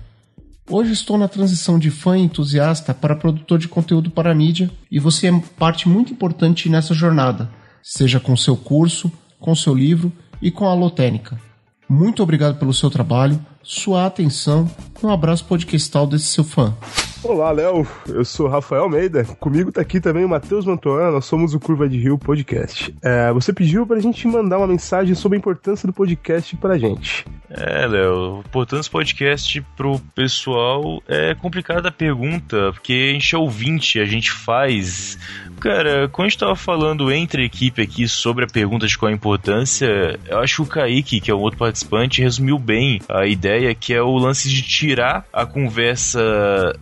[0.68, 5.28] Hoje estou na transição de fã entusiasta para produtor de conteúdo para mídia e você
[5.28, 7.48] é parte muito importante nessa jornada,
[7.82, 11.40] seja com seu curso, com seu livro e com a Lotênica.
[11.88, 14.68] Muito obrigado pelo seu trabalho, sua atenção
[15.00, 16.74] um abraço podcastal desse seu fã.
[17.22, 17.86] Olá, Léo.
[18.08, 19.24] Eu sou Rafael Almeida.
[19.40, 21.10] Comigo tá aqui também o Matheus Mantoan.
[21.10, 22.94] Nós somos o Curva de Rio Podcast.
[23.02, 27.24] É, você pediu pra gente mandar uma mensagem sobre a importância do podcast pra gente.
[27.48, 33.34] É, Léo, a importância do podcast pro pessoal é complicada a pergunta, porque a gente
[33.34, 35.18] é ouvinte, a gente faz.
[35.60, 39.14] Cara, quando a gente tava falando entre equipe aqui sobre a pergunta de qual a
[39.14, 43.74] importância, eu acho que o Kaique, que é um outro participante, resumiu bem a ideia
[43.74, 46.20] que é o lance de tirar a conversa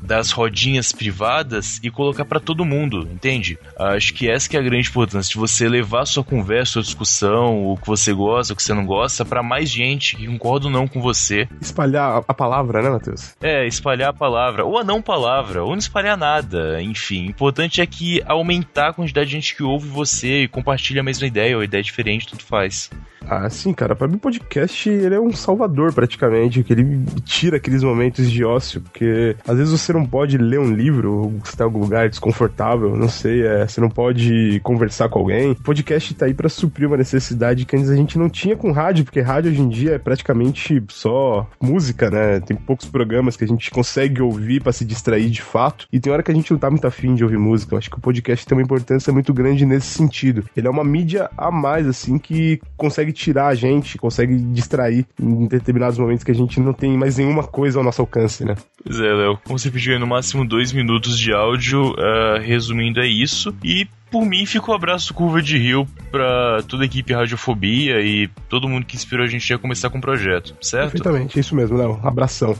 [0.02, 3.58] das rodinhas privadas e colocar para todo mundo, entende?
[3.78, 6.72] Acho que essa que é a grande importância de você levar a sua conversa, a
[6.74, 10.26] sua discussão, o que você gosta, o que você não gosta, para mais gente que
[10.26, 11.48] concorda ou não com você.
[11.60, 13.34] Espalhar a palavra, né, Matheus?
[13.40, 17.26] É, espalhar a palavra, ou a não palavra, ou não espalhar nada, enfim.
[17.26, 21.04] O importante é que aumentar a quantidade de gente que ouve você e compartilha a
[21.04, 22.90] mesma ideia ou ideia diferente, tudo faz.
[23.28, 23.96] Ah, sim, cara.
[23.96, 28.44] Pra mim, o podcast ele é um salvador, praticamente, que ele tira aqueles momentos de
[28.44, 32.08] ócio, porque às vezes você não pode ler um livro, você tá em algum lugar
[32.08, 35.52] desconfortável, não sei, é, você não pode conversar com alguém.
[35.52, 38.72] O podcast tá aí para suprir uma necessidade que antes a gente não tinha com
[38.72, 42.40] rádio, porque rádio hoje em dia é praticamente só música, né?
[42.40, 46.12] Tem poucos programas que a gente consegue ouvir para se distrair de fato, e tem
[46.12, 47.74] hora que a gente não tá muito afim de ouvir música.
[47.74, 50.44] Eu acho que o podcast tem uma importância muito grande nesse sentido.
[50.56, 55.46] Ele é uma mídia a mais, assim, que consegue tirar a gente, consegue distrair em
[55.46, 58.54] determinados momentos que a gente não tem mais nenhuma coisa ao nosso alcance, né?
[58.82, 59.38] Pois é, Léo.
[59.44, 63.54] Como você pediu no máximo dois minutos de áudio, uh, resumindo é isso.
[63.64, 68.00] E por mim fica o um abraço Curva de Rio pra toda a equipe Radiofobia
[68.00, 70.92] e todo mundo que inspirou a gente a começar com o projeto, certo?
[70.92, 71.98] Perfeitamente, é isso mesmo, Léo.
[72.00, 72.56] Abração.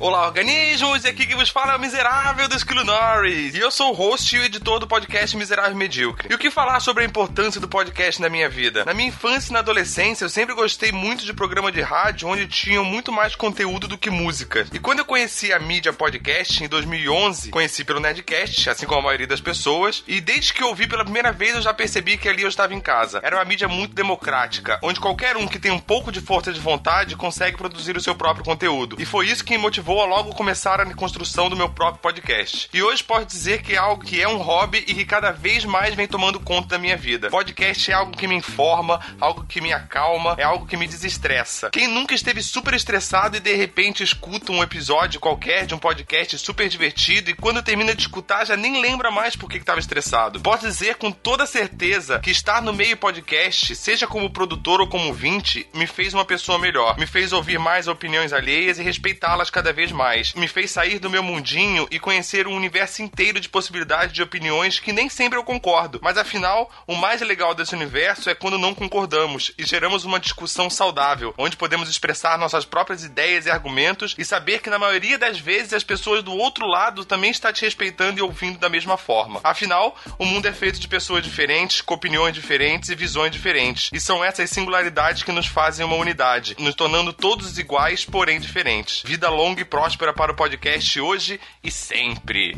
[0.00, 1.04] Olá, organismos!
[1.04, 3.54] E aqui que vos fala é o miserável do Esquilo Norris.
[3.54, 6.28] E eu sou o host e o editor do podcast Miserável Medíocre.
[6.30, 8.84] E o que falar sobre a importância do podcast na minha vida?
[8.84, 12.46] Na minha infância e na adolescência, eu sempre gostei muito de programa de rádio onde
[12.46, 14.66] tinham muito mais conteúdo do que música.
[14.72, 19.04] E quando eu conheci a mídia podcast em 2011, conheci pelo Nerdcast, assim como a
[19.04, 22.28] maioria das pessoas, e desde que eu ouvi pela primeira vez eu já percebi que
[22.28, 23.20] ali eu estava em casa.
[23.24, 26.60] Era uma mídia muito democrática, onde qualquer um que tem um pouco de força de
[26.60, 28.96] vontade consegue produzir o seu próprio conteúdo.
[29.00, 32.70] E foi isso que me motivou a logo começar a construção do meu próprio podcast.
[32.72, 35.64] E hoje posso dizer que é algo que é um hobby e que cada vez
[35.64, 37.28] mais vem tomando conta da minha vida.
[37.28, 41.70] Podcast é algo que me informa, algo que me acalma, é algo que me desestressa.
[41.70, 46.38] Quem nunca esteve super estressado e de repente escuta um episódio qualquer de um podcast
[46.38, 50.38] super divertido e quando termina de escutar já nem lembra mais por que estava estressado.
[50.40, 55.06] Posso dizer com toda certeza que estar no meio podcast, seja como produtor ou como
[55.06, 56.98] ouvinte, me fez uma pessoa melhor.
[56.98, 60.34] Me fez ouvir mais opiniões alheias e respeitá-las cada vez mais.
[60.34, 64.78] Me fez sair do meu mundinho e conhecer um universo inteiro de possibilidades de opiniões
[64.78, 66.00] que nem sempre eu concordo.
[66.02, 70.68] Mas afinal, o mais legal desse universo é quando não concordamos e geramos uma discussão
[70.68, 75.38] saudável, onde podemos expressar nossas próprias ideias e argumentos e saber que na maioria das
[75.38, 79.40] vezes as pessoas do outro lado também estão te respeitando e ouvindo da mesma forma.
[79.42, 83.90] Afinal, o mundo é feito de pessoas diferentes, com opiniões diferentes e visões diferentes.
[83.92, 89.02] E são essas singularidades que nos fazem uma unidade, nos tornando todos iguais, porém diferentes.
[89.04, 92.56] Vida longa e próspera para o podcast hoje e sempre.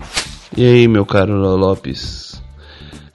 [0.56, 2.42] E aí, meu caro Lopes?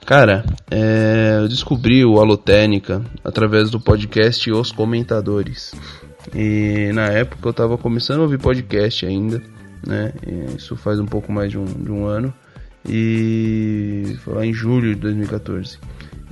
[0.06, 5.74] Cara, é, eu descobri o Alotênica através do podcast Os Comentadores.
[6.32, 9.42] E na época eu tava começando a ouvir podcast ainda,
[9.84, 10.12] né?
[10.24, 12.32] E isso faz um pouco mais de um, de um ano.
[12.88, 15.78] E foi lá em julho de 2014.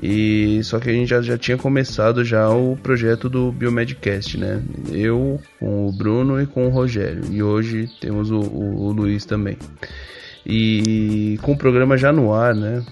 [0.03, 4.63] E só que a gente já, já tinha começado já o projeto do Biomedcast, né?
[4.93, 7.23] Eu com o Bruno e com o Rogério.
[7.31, 9.57] E hoje temos o, o, o Luiz também.
[10.45, 12.85] E com o programa já no ar, né?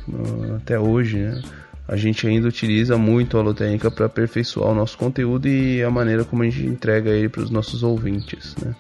[0.57, 1.43] Até hoje, né?
[1.87, 6.25] A gente ainda utiliza muito a Holotecnica para aperfeiçoar o nosso conteúdo e a maneira
[6.25, 8.75] como a gente entrega ele para os nossos ouvintes, né?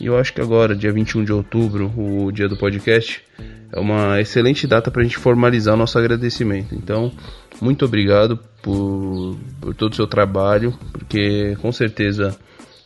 [0.00, 3.22] E eu acho que agora, dia 21 de outubro, o dia do podcast,
[3.72, 6.74] é uma excelente data para a gente formalizar o nosso agradecimento.
[6.74, 7.12] Então,
[7.60, 12.38] muito obrigado por, por todo o seu trabalho, porque com certeza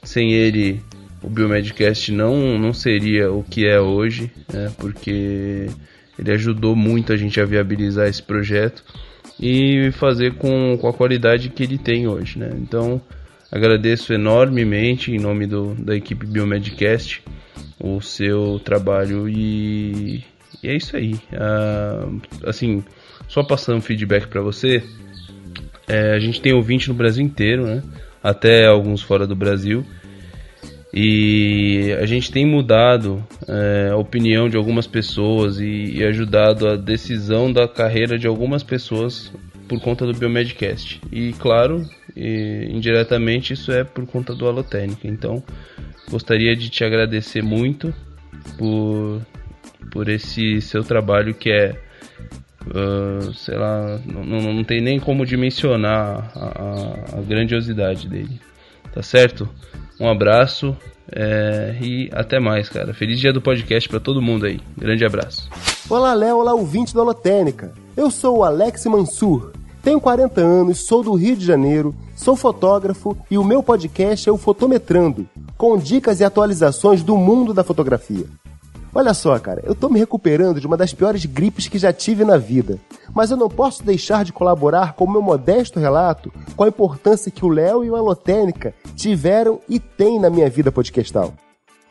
[0.02, 0.82] sem ele
[1.22, 4.72] o Biomedcast não, não seria o que é hoje, né?
[4.78, 5.68] porque
[6.18, 8.82] ele ajudou muito a gente a viabilizar esse projeto
[9.38, 12.38] e fazer com, com a qualidade que ele tem hoje.
[12.38, 12.50] Né?
[12.60, 13.00] Então,
[13.52, 17.22] agradeço enormemente em nome do, da equipe Biomedcast
[17.78, 20.24] o seu trabalho e,
[20.62, 21.20] e é isso aí.
[21.34, 22.08] Ah,
[22.46, 22.82] assim,
[23.28, 24.82] só passando feedback para você,
[25.86, 27.82] é, a gente tem ouvinte no Brasil inteiro, né?
[28.22, 29.84] Até alguns fora do Brasil.
[30.94, 36.76] E a gente tem mudado é, a opinião de algumas pessoas e, e, ajudado a
[36.76, 39.32] decisão da carreira de algumas pessoas
[39.72, 41.00] por conta do Biomedcast.
[41.10, 41.82] E claro,
[42.14, 45.08] e, indiretamente isso é por conta do Alotênica.
[45.08, 45.42] Então
[46.10, 47.94] gostaria de te agradecer muito
[48.58, 49.22] por,
[49.90, 51.74] por esse seu trabalho que é.
[52.62, 58.40] Uh, sei lá, não, não, não, tem nem como dimensionar a, a, a grandiosidade dele.
[58.92, 59.48] Tá certo?
[59.98, 60.76] Um abraço
[61.10, 62.94] é, e até mais, cara.
[62.94, 64.60] Feliz dia do podcast para todo mundo aí.
[64.76, 65.48] Grande abraço.
[65.88, 66.36] Olá, Léo.
[66.38, 67.72] Olá, ouvinte da Holotênica.
[67.96, 69.52] Eu sou o Alex Mansur.
[69.82, 74.32] Tenho 40 anos, sou do Rio de Janeiro, sou fotógrafo e o meu podcast é
[74.32, 75.28] o Fotometrando,
[75.58, 78.26] com dicas e atualizações do mundo da fotografia.
[78.94, 82.24] Olha só, cara, eu tô me recuperando de uma das piores gripes que já tive
[82.24, 82.78] na vida,
[83.12, 87.32] mas eu não posso deixar de colaborar com o meu modesto relato com a importância
[87.32, 91.34] que o Léo e o Alotênica tiveram e têm na minha vida podcastal.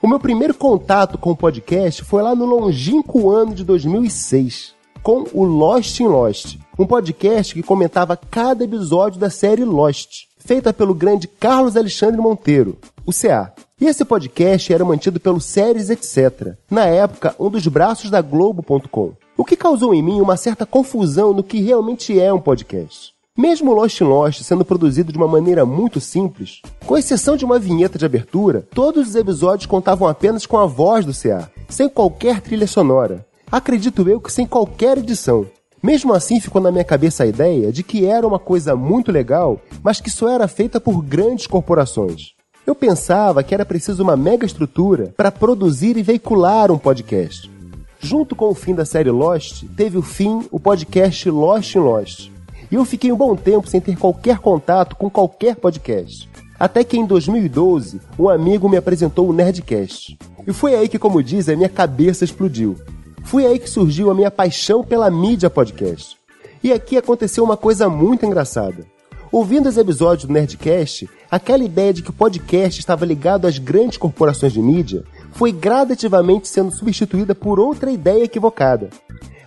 [0.02, 5.26] O meu primeiro contato com o podcast foi lá no longínquo ano de 2006, com
[5.34, 10.94] o Lost in Lost, um podcast que comentava cada episódio da série Lost, feita pelo
[10.94, 13.52] grande Carlos Alexandre Monteiro, o CA.
[13.80, 19.14] E esse podcast era mantido pelo Séries Etc., na época um dos braços da Globo.com.
[19.36, 23.12] O que causou em mim uma certa confusão no que realmente é um podcast.
[23.36, 27.58] Mesmo Lost in Lost sendo produzido de uma maneira muito simples, com exceção de uma
[27.58, 32.42] vinheta de abertura, todos os episódios contavam apenas com a voz do CA, sem qualquer
[32.42, 33.26] trilha sonora.
[33.52, 35.46] Acredito eu que sem qualquer edição.
[35.84, 39.60] Mesmo assim, ficou na minha cabeça a ideia de que era uma coisa muito legal,
[39.84, 42.32] mas que só era feita por grandes corporações.
[42.66, 47.52] Eu pensava que era preciso uma mega estrutura para produzir e veicular um podcast.
[48.00, 52.32] Junto com o fim da série Lost, teve o fim o podcast Lost in Lost.
[52.72, 56.30] E eu fiquei um bom tempo sem ter qualquer contato com qualquer podcast.
[56.58, 60.18] Até que em 2012, um amigo me apresentou o Nerdcast.
[60.48, 62.78] E foi aí que, como diz, a minha cabeça explodiu.
[63.24, 66.18] Foi aí que surgiu a minha paixão pela mídia podcast.
[66.64, 68.86] E aqui aconteceu uma coisa muito engraçada.
[69.32, 73.98] Ouvindo os episódios do Nerdcast, aquela ideia de que o podcast estava ligado às grandes
[73.98, 78.90] corporações de mídia foi gradativamente sendo substituída por outra ideia equivocada.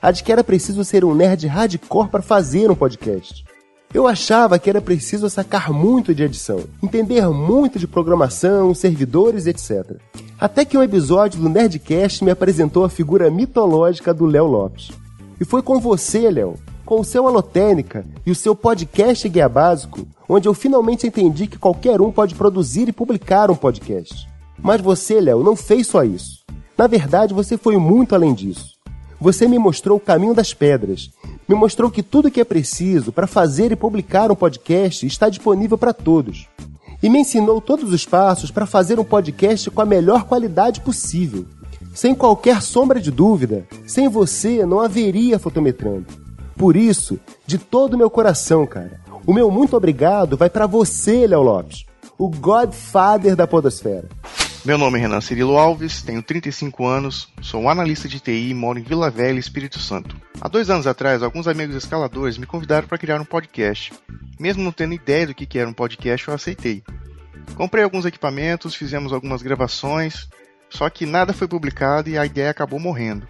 [0.01, 3.45] A de que era preciso ser um nerd hardcore para fazer um podcast.
[3.95, 9.99] Eu achava que era preciso sacar muito de edição, entender muito de programação, servidores, etc.
[10.37, 14.91] Até que um episódio do Nerdcast me apresentou a figura mitológica do Léo Lopes.
[15.41, 20.05] E foi com você, Léo, com o seu Alotênica e o seu podcast Guia Básico,
[20.29, 24.29] onde eu finalmente entendi que qualquer um pode produzir e publicar um podcast.
[24.61, 26.45] Mas você, Léo, não fez só isso.
[26.77, 28.75] Na verdade, você foi muito além disso.
[29.21, 31.13] Você me mostrou o caminho das pedras
[31.49, 35.77] me mostrou que tudo que é preciso para fazer e publicar um podcast está disponível
[35.77, 36.49] para todos.
[37.03, 41.45] E me ensinou todos os passos para fazer um podcast com a melhor qualidade possível.
[41.95, 46.07] Sem qualquer sombra de dúvida, sem você não haveria fotometrando.
[46.57, 51.27] Por isso, de todo o meu coração, cara, o meu muito obrigado vai para você,
[51.27, 51.85] Léo Lopes,
[52.17, 54.09] o Godfather da Podosfera.
[54.65, 58.55] Meu nome é Renan Cirilo Alves, tenho 35 anos, sou um analista de TI e
[58.55, 60.19] moro em Vila Velha, Espírito Santo.
[60.41, 63.93] Há dois anos atrás, alguns amigos escaladores me convidaram para criar um podcast.
[64.41, 66.83] Mesmo não tendo ideia do que era um podcast, eu aceitei.
[67.55, 70.31] Comprei alguns equipamentos, fizemos algumas gravações,
[70.71, 73.29] só que nada foi publicado e a ideia acabou morrendo.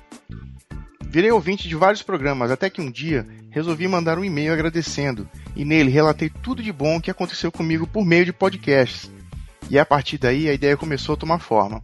[1.02, 5.64] Virei ouvinte de vários programas, até que um dia resolvi mandar um e-mail agradecendo, e
[5.64, 9.12] nele relatei tudo de bom que aconteceu comigo por meio de podcasts
[9.70, 11.82] e a partir daí a ideia começou a tomar forma.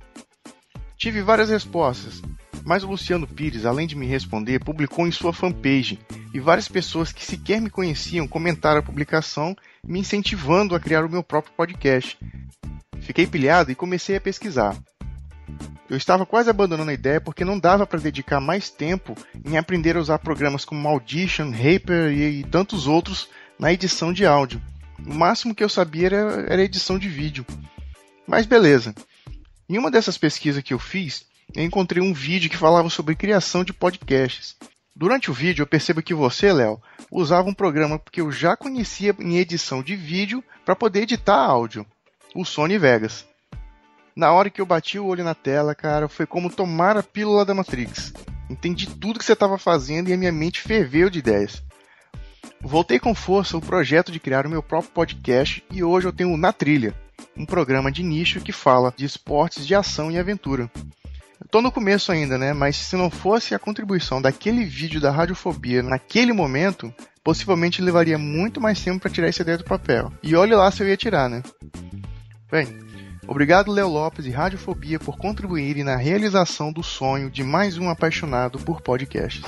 [0.96, 2.22] Tive várias respostas,
[2.64, 5.98] mas o Luciano Pires, além de me responder, publicou em sua fanpage
[6.32, 11.10] e várias pessoas que sequer me conheciam comentaram a publicação, me incentivando a criar o
[11.10, 12.18] meu próprio podcast.
[13.00, 14.76] Fiquei pilhado e comecei a pesquisar.
[15.88, 19.96] Eu estava quase abandonando a ideia porque não dava para dedicar mais tempo em aprender
[19.96, 23.28] a usar programas como Audition, Reaper e, tantos outros
[23.58, 24.62] na edição de áudio.
[25.06, 27.44] O máximo que eu sabia era, era edição de vídeo.
[28.26, 28.94] Mas beleza.
[29.68, 31.24] Em uma dessas pesquisas que eu fiz,
[31.54, 34.56] eu encontrei um vídeo que falava sobre criação de podcasts.
[34.94, 36.80] Durante o vídeo, eu percebo que você, Léo,
[37.10, 41.86] usava um programa que eu já conhecia em edição de vídeo para poder editar áudio,
[42.34, 43.24] o Sony Vegas.
[44.14, 47.44] Na hora que eu bati o olho na tela, cara, foi como tomar a pílula
[47.44, 48.12] da Matrix.
[48.50, 51.62] Entendi tudo que você estava fazendo e a minha mente ferveu de ideias.
[52.62, 56.36] Voltei com força o projeto de criar o meu próprio podcast e hoje eu tenho
[56.36, 56.94] Na Trilha,
[57.36, 60.70] um programa de nicho que fala de esportes de ação e aventura.
[61.42, 62.52] Estou no começo ainda, né?
[62.52, 66.94] Mas se não fosse a contribuição daquele vídeo da radiofobia naquele momento,
[67.24, 70.12] possivelmente levaria muito mais tempo para tirar essa ideia do papel.
[70.22, 71.42] E olhe lá se eu ia tirar, né?
[72.50, 72.66] Bem,
[73.26, 78.58] obrigado Léo Lopes e Radiofobia por contribuírem na realização do sonho de mais um apaixonado
[78.58, 79.42] por podcasts.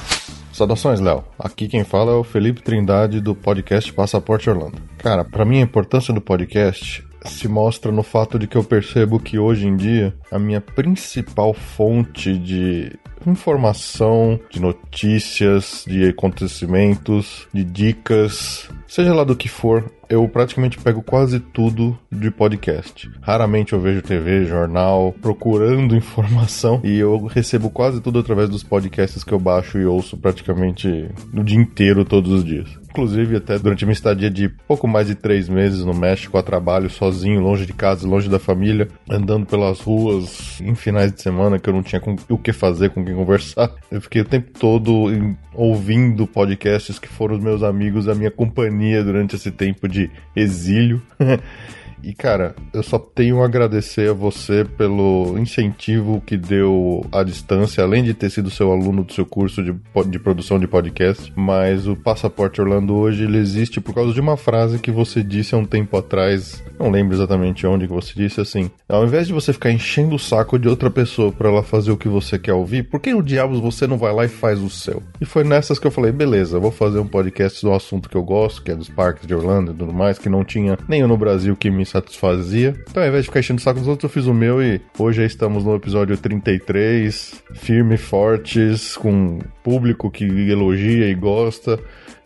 [0.52, 1.24] Saudações, Léo.
[1.38, 4.80] Aqui quem fala é o Felipe Trindade do podcast Passaporte Orlando.
[4.98, 9.18] Cara, para mim a importância do podcast se mostra no fato de que eu percebo
[9.18, 12.98] que hoje em dia a minha principal fonte de
[13.30, 21.02] informação, de notícias, de acontecimentos, de dicas, seja lá do que for, eu praticamente pego
[21.02, 23.10] quase tudo de podcast.
[23.22, 29.24] Raramente eu vejo TV, jornal, procurando informação e eu recebo quase tudo através dos podcasts
[29.24, 32.68] que eu baixo e ouço praticamente no dia inteiro, todos os dias.
[32.92, 36.90] Inclusive, até durante minha estadia de pouco mais de três meses no México, a trabalho,
[36.90, 41.70] sozinho, longe de casa, longe da família, andando pelas ruas em finais de semana que
[41.70, 43.72] eu não tinha com, o que fazer, com quem conversar.
[43.90, 45.10] Eu fiquei o tempo todo
[45.54, 51.00] ouvindo podcasts que foram os meus amigos, a minha companhia durante esse tempo de exílio.
[52.02, 57.84] E cara, eu só tenho a agradecer a você pelo incentivo que deu à distância,
[57.84, 59.74] além de ter sido seu aluno do seu curso de,
[60.08, 61.32] de produção de podcast.
[61.36, 65.54] Mas o Passaporte Orlando hoje ele existe por causa de uma frase que você disse
[65.54, 66.62] há um tempo atrás.
[66.78, 68.70] Não lembro exatamente onde que você disse assim.
[68.88, 71.96] Ao invés de você ficar enchendo o saco de outra pessoa para ela fazer o
[71.96, 74.68] que você quer ouvir, por que o diabos você não vai lá e faz o
[74.68, 75.02] seu?
[75.20, 78.22] E foi nessas que eu falei, beleza, vou fazer um podcast do assunto que eu
[78.24, 81.16] gosto, que é dos parques de Orlando e tudo mais, que não tinha nenhum no
[81.16, 82.74] Brasil que me satisfazia.
[82.88, 84.80] Então, ao invés de ficar enchendo o saco dos outros, eu fiz o meu e
[84.98, 91.78] hoje estamos no episódio 33, firme fortes, com público que elogia e gosta.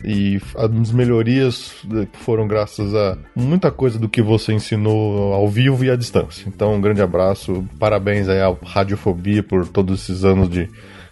[0.03, 1.73] E as melhorias
[2.13, 6.47] foram graças a muita coisa do que você ensinou ao vivo e à distância.
[6.47, 10.69] Então, um grande abraço, parabéns aí à Radiofobia por todos esses anos de,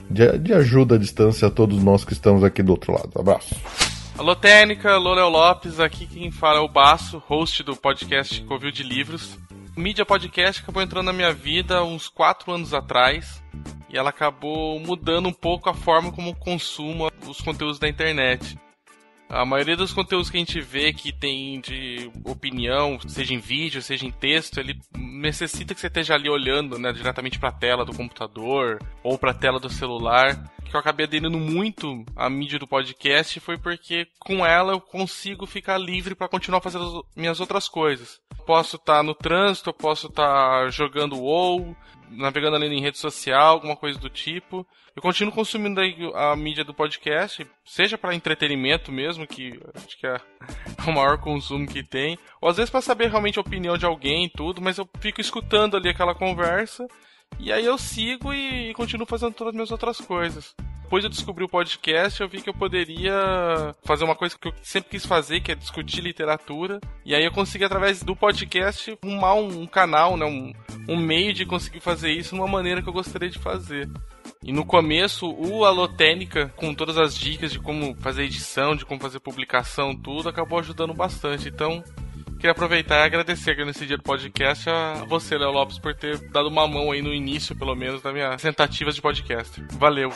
[0.10, 3.10] de, de ajuda à distância a todos nós que estamos aqui do outro lado.
[3.16, 3.56] Abraço.
[4.18, 8.72] Alô Técnica, alô Léo Lopes, aqui quem fala é o Baço, host do podcast Covil
[8.72, 9.38] de Livros.
[9.76, 13.44] mídia podcast acabou entrando na minha vida uns quatro anos atrás
[13.90, 18.58] e ela acabou mudando um pouco a forma como consumo os conteúdos da internet.
[19.30, 23.82] A maioria dos conteúdos que a gente vê que tem de opinião, seja em vídeo,
[23.82, 27.84] seja em texto, ele necessita que você esteja ali olhando né, diretamente para a tela
[27.84, 30.52] do computador ou para a tela do celular.
[30.64, 35.46] Que eu acabei aderindo muito à mídia do podcast foi porque com ela eu consigo
[35.46, 38.20] ficar livre para continuar fazendo as minhas outras coisas.
[38.46, 41.76] Posso estar tá no trânsito, posso estar tá jogando WoW,
[42.10, 44.66] navegando ali em rede social, alguma coisa do tipo.
[44.96, 45.82] Eu continuo consumindo
[46.16, 50.18] a mídia do podcast, seja para entretenimento mesmo, que acho que é
[50.88, 54.26] o maior consumo que tem, ou às vezes para saber realmente a opinião de alguém
[54.26, 56.88] e tudo, mas eu fico escutando ali aquela conversa
[57.40, 60.56] e aí eu sigo e, continuo fazendo todas as minhas outras coisas.
[60.86, 64.54] Depois eu descobri o podcast, eu vi que eu poderia fazer uma coisa que eu
[64.62, 66.80] sempre quis fazer, que é discutir literatura.
[67.04, 70.54] E aí eu consegui, através do podcast, arrumar um, canal, né, um,
[70.88, 73.90] um meio de conseguir fazer isso de uma maneira que eu gostaria de fazer.
[74.44, 79.02] E no começo, o Alotênica, com todas as dicas de como fazer edição, de como
[79.02, 81.50] fazer publicação, tudo, acabou ajudando bastante.
[81.50, 81.84] Então,
[82.36, 86.18] queria aproveitar e agradecer aqui nesse dia do podcast a você, Léo Lopes, por ter
[86.30, 89.64] dado uma mão aí no início, pelo menos, das minhas tentativas de podcast.
[89.74, 90.12] Valeu!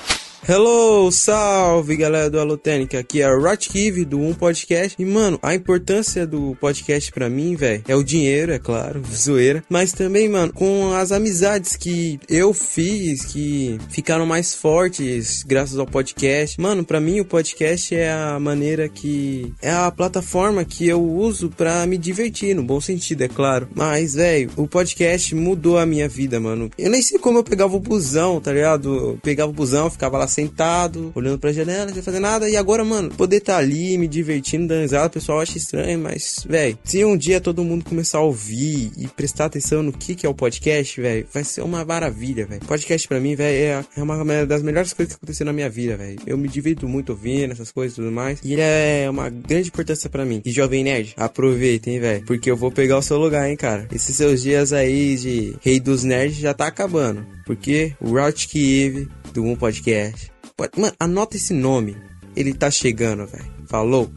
[0.48, 4.96] Hello, salve galera do Alotênica, aqui é o Rotkiv do Um Podcast.
[4.98, 9.64] E mano, a importância do podcast para mim, velho, é o dinheiro, é claro, zoeira,
[9.70, 15.86] mas também, mano, com as amizades que eu fiz, que ficaram mais fortes graças ao
[15.86, 16.60] podcast.
[16.60, 21.50] Mano, para mim o podcast é a maneira que é a plataforma que eu uso
[21.50, 22.19] para me divertir,
[22.54, 23.70] no bom sentido, é claro.
[23.74, 26.70] Mas, velho, o podcast mudou a minha vida, mano.
[26.78, 28.94] Eu nem sei como eu pegava o busão, tá ligado?
[28.94, 32.50] Eu pegava o busão, ficava lá sentado, olhando pra janela, sem fazer nada.
[32.50, 36.46] E agora, mano, poder estar tá ali, me divertindo, risada, o pessoal acha estranho, mas,
[36.48, 40.26] velho, se um dia todo mundo começar a ouvir e prestar atenção no que, que
[40.26, 42.62] é o podcast, velho, vai ser uma maravilha, velho.
[42.66, 45.96] Podcast pra mim, velho, é, é uma das melhores coisas que aconteceu na minha vida,
[45.96, 46.20] velho.
[46.26, 48.40] Eu me divirto muito ouvindo essas coisas e tudo mais.
[48.44, 50.42] E ele é uma grande importância para mim.
[50.46, 53.88] E Jovem Nerd, aproveitem, velho, porque eu vou pegar o seu lugar, hein, cara.
[53.92, 57.26] Esses seus dias aí de rei dos nerds já tá acabando.
[57.46, 60.32] Porque o Route Kiev do Um Podcast.
[60.76, 61.98] Mano, anota esse nome.
[62.36, 63.52] Ele tá chegando, velho.
[63.68, 64.10] Falou.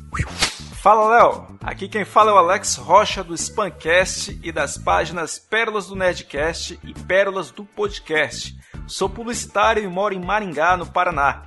[0.82, 1.46] Fala, Léo.
[1.60, 6.80] Aqui quem fala é o Alex Rocha do Spancast e das páginas Pérolas do Nerdcast
[6.82, 8.56] e Pérolas do Podcast.
[8.88, 11.44] Sou publicitário e moro em Maringá, no Paraná.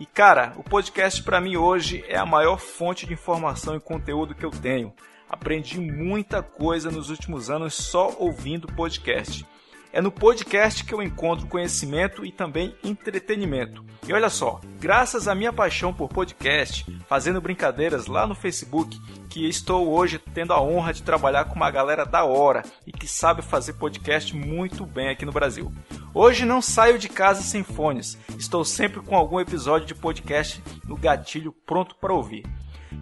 [0.00, 4.34] E cara, o podcast para mim hoje é a maior fonte de informação e conteúdo
[4.34, 4.92] que eu tenho.
[5.28, 9.46] Aprendi muita coisa nos últimos anos só ouvindo podcast.
[9.90, 13.82] É no podcast que eu encontro conhecimento e também entretenimento.
[14.06, 19.00] E olha só, graças à minha paixão por podcast, fazendo brincadeiras lá no Facebook,
[19.30, 23.08] que estou hoje tendo a honra de trabalhar com uma galera da hora e que
[23.08, 25.72] sabe fazer podcast muito bem aqui no Brasil.
[26.12, 30.96] Hoje não saio de casa sem fones, estou sempre com algum episódio de podcast no
[30.96, 32.44] gatilho pronto para ouvir.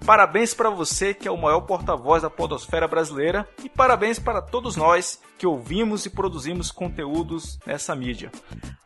[0.04, 4.76] Parabéns para você que é o maior porta-voz da podosfera brasileira e parabéns para todos
[4.76, 8.30] nós que ouvimos e produzimos conteúdos nessa mídia.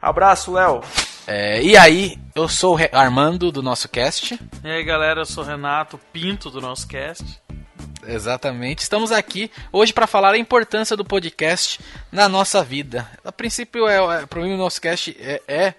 [0.01, 0.81] Abraço, Léo.
[1.27, 4.39] É, e aí, eu sou o Armando do nosso cast.
[4.65, 7.41] E aí, galera, eu sou o Renato Pinto do nosso cast.
[8.07, 8.83] Exatamente.
[8.83, 11.81] Estamos aqui hoje para falar a importância do podcast
[12.11, 13.09] na nossa vida.
[13.25, 15.75] A princípio, é, é para mim, o nosso cast é, é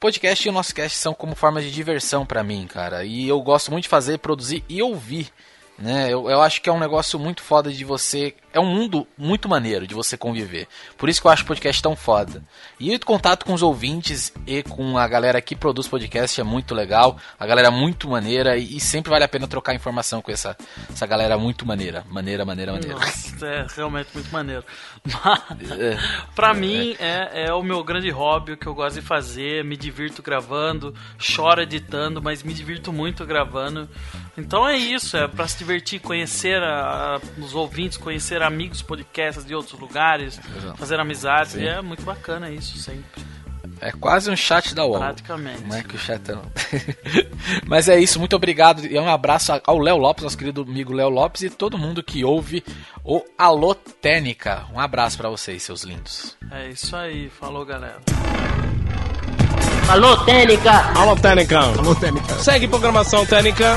[0.00, 3.04] podcast e o nosso cast são como forma de diversão para mim, cara.
[3.04, 5.30] E eu gosto muito de fazer, produzir e ouvir.
[5.78, 6.08] Né?
[6.10, 9.48] Eu, eu acho que é um negócio muito foda de você é um mundo muito
[9.48, 10.66] maneiro de você conviver.
[10.96, 12.42] Por isso que eu acho o podcast tão foda.
[12.78, 16.74] E o contato com os ouvintes e com a galera que produz podcast é muito
[16.74, 17.16] legal.
[17.38, 20.56] A galera é muito maneira e, e sempre vale a pena trocar informação com essa,
[20.90, 22.04] essa galera muito maneira.
[22.08, 22.94] Maneira, maneira, maneira.
[22.94, 24.64] Nossa, é realmente muito maneiro.
[25.04, 25.98] Mas, é,
[26.34, 29.64] pra é, mim, é, é o meu grande hobby, o que eu gosto de fazer.
[29.64, 33.88] Me divirto gravando, choro editando, mas me divirto muito gravando.
[34.36, 38.82] Então é isso, é pra se divertir, conhecer a, a, os ouvintes, conhecer fazer amigos
[38.82, 40.78] podcasts de outros lugares, Exato.
[40.78, 41.52] fazer amizades.
[41.52, 41.62] Sim.
[41.62, 43.22] E é muito bacana isso sempre.
[43.82, 44.98] É quase um chat da UOL.
[44.98, 45.62] Praticamente.
[45.62, 46.42] Não é que o chat não.
[47.66, 48.84] Mas é isso, muito obrigado.
[48.84, 52.24] E um abraço ao Léo Lopes, nosso querido amigo Léo Lopes, e todo mundo que
[52.24, 52.62] ouve
[53.02, 54.66] o Alô Técnica.
[54.74, 56.36] Um abraço para vocês, seus lindos.
[56.50, 58.00] É isso aí, falou galera.
[59.88, 60.72] Alô Técnica!
[60.94, 61.58] Alô Técnica!
[61.58, 62.34] Alô Técnica!
[62.34, 63.76] Segue programação Técnica.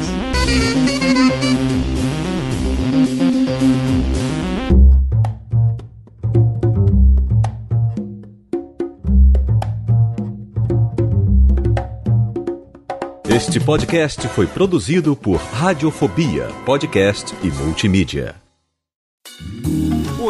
[13.33, 18.50] Este podcast foi produzido por Radiofobia, podcast e multimídia.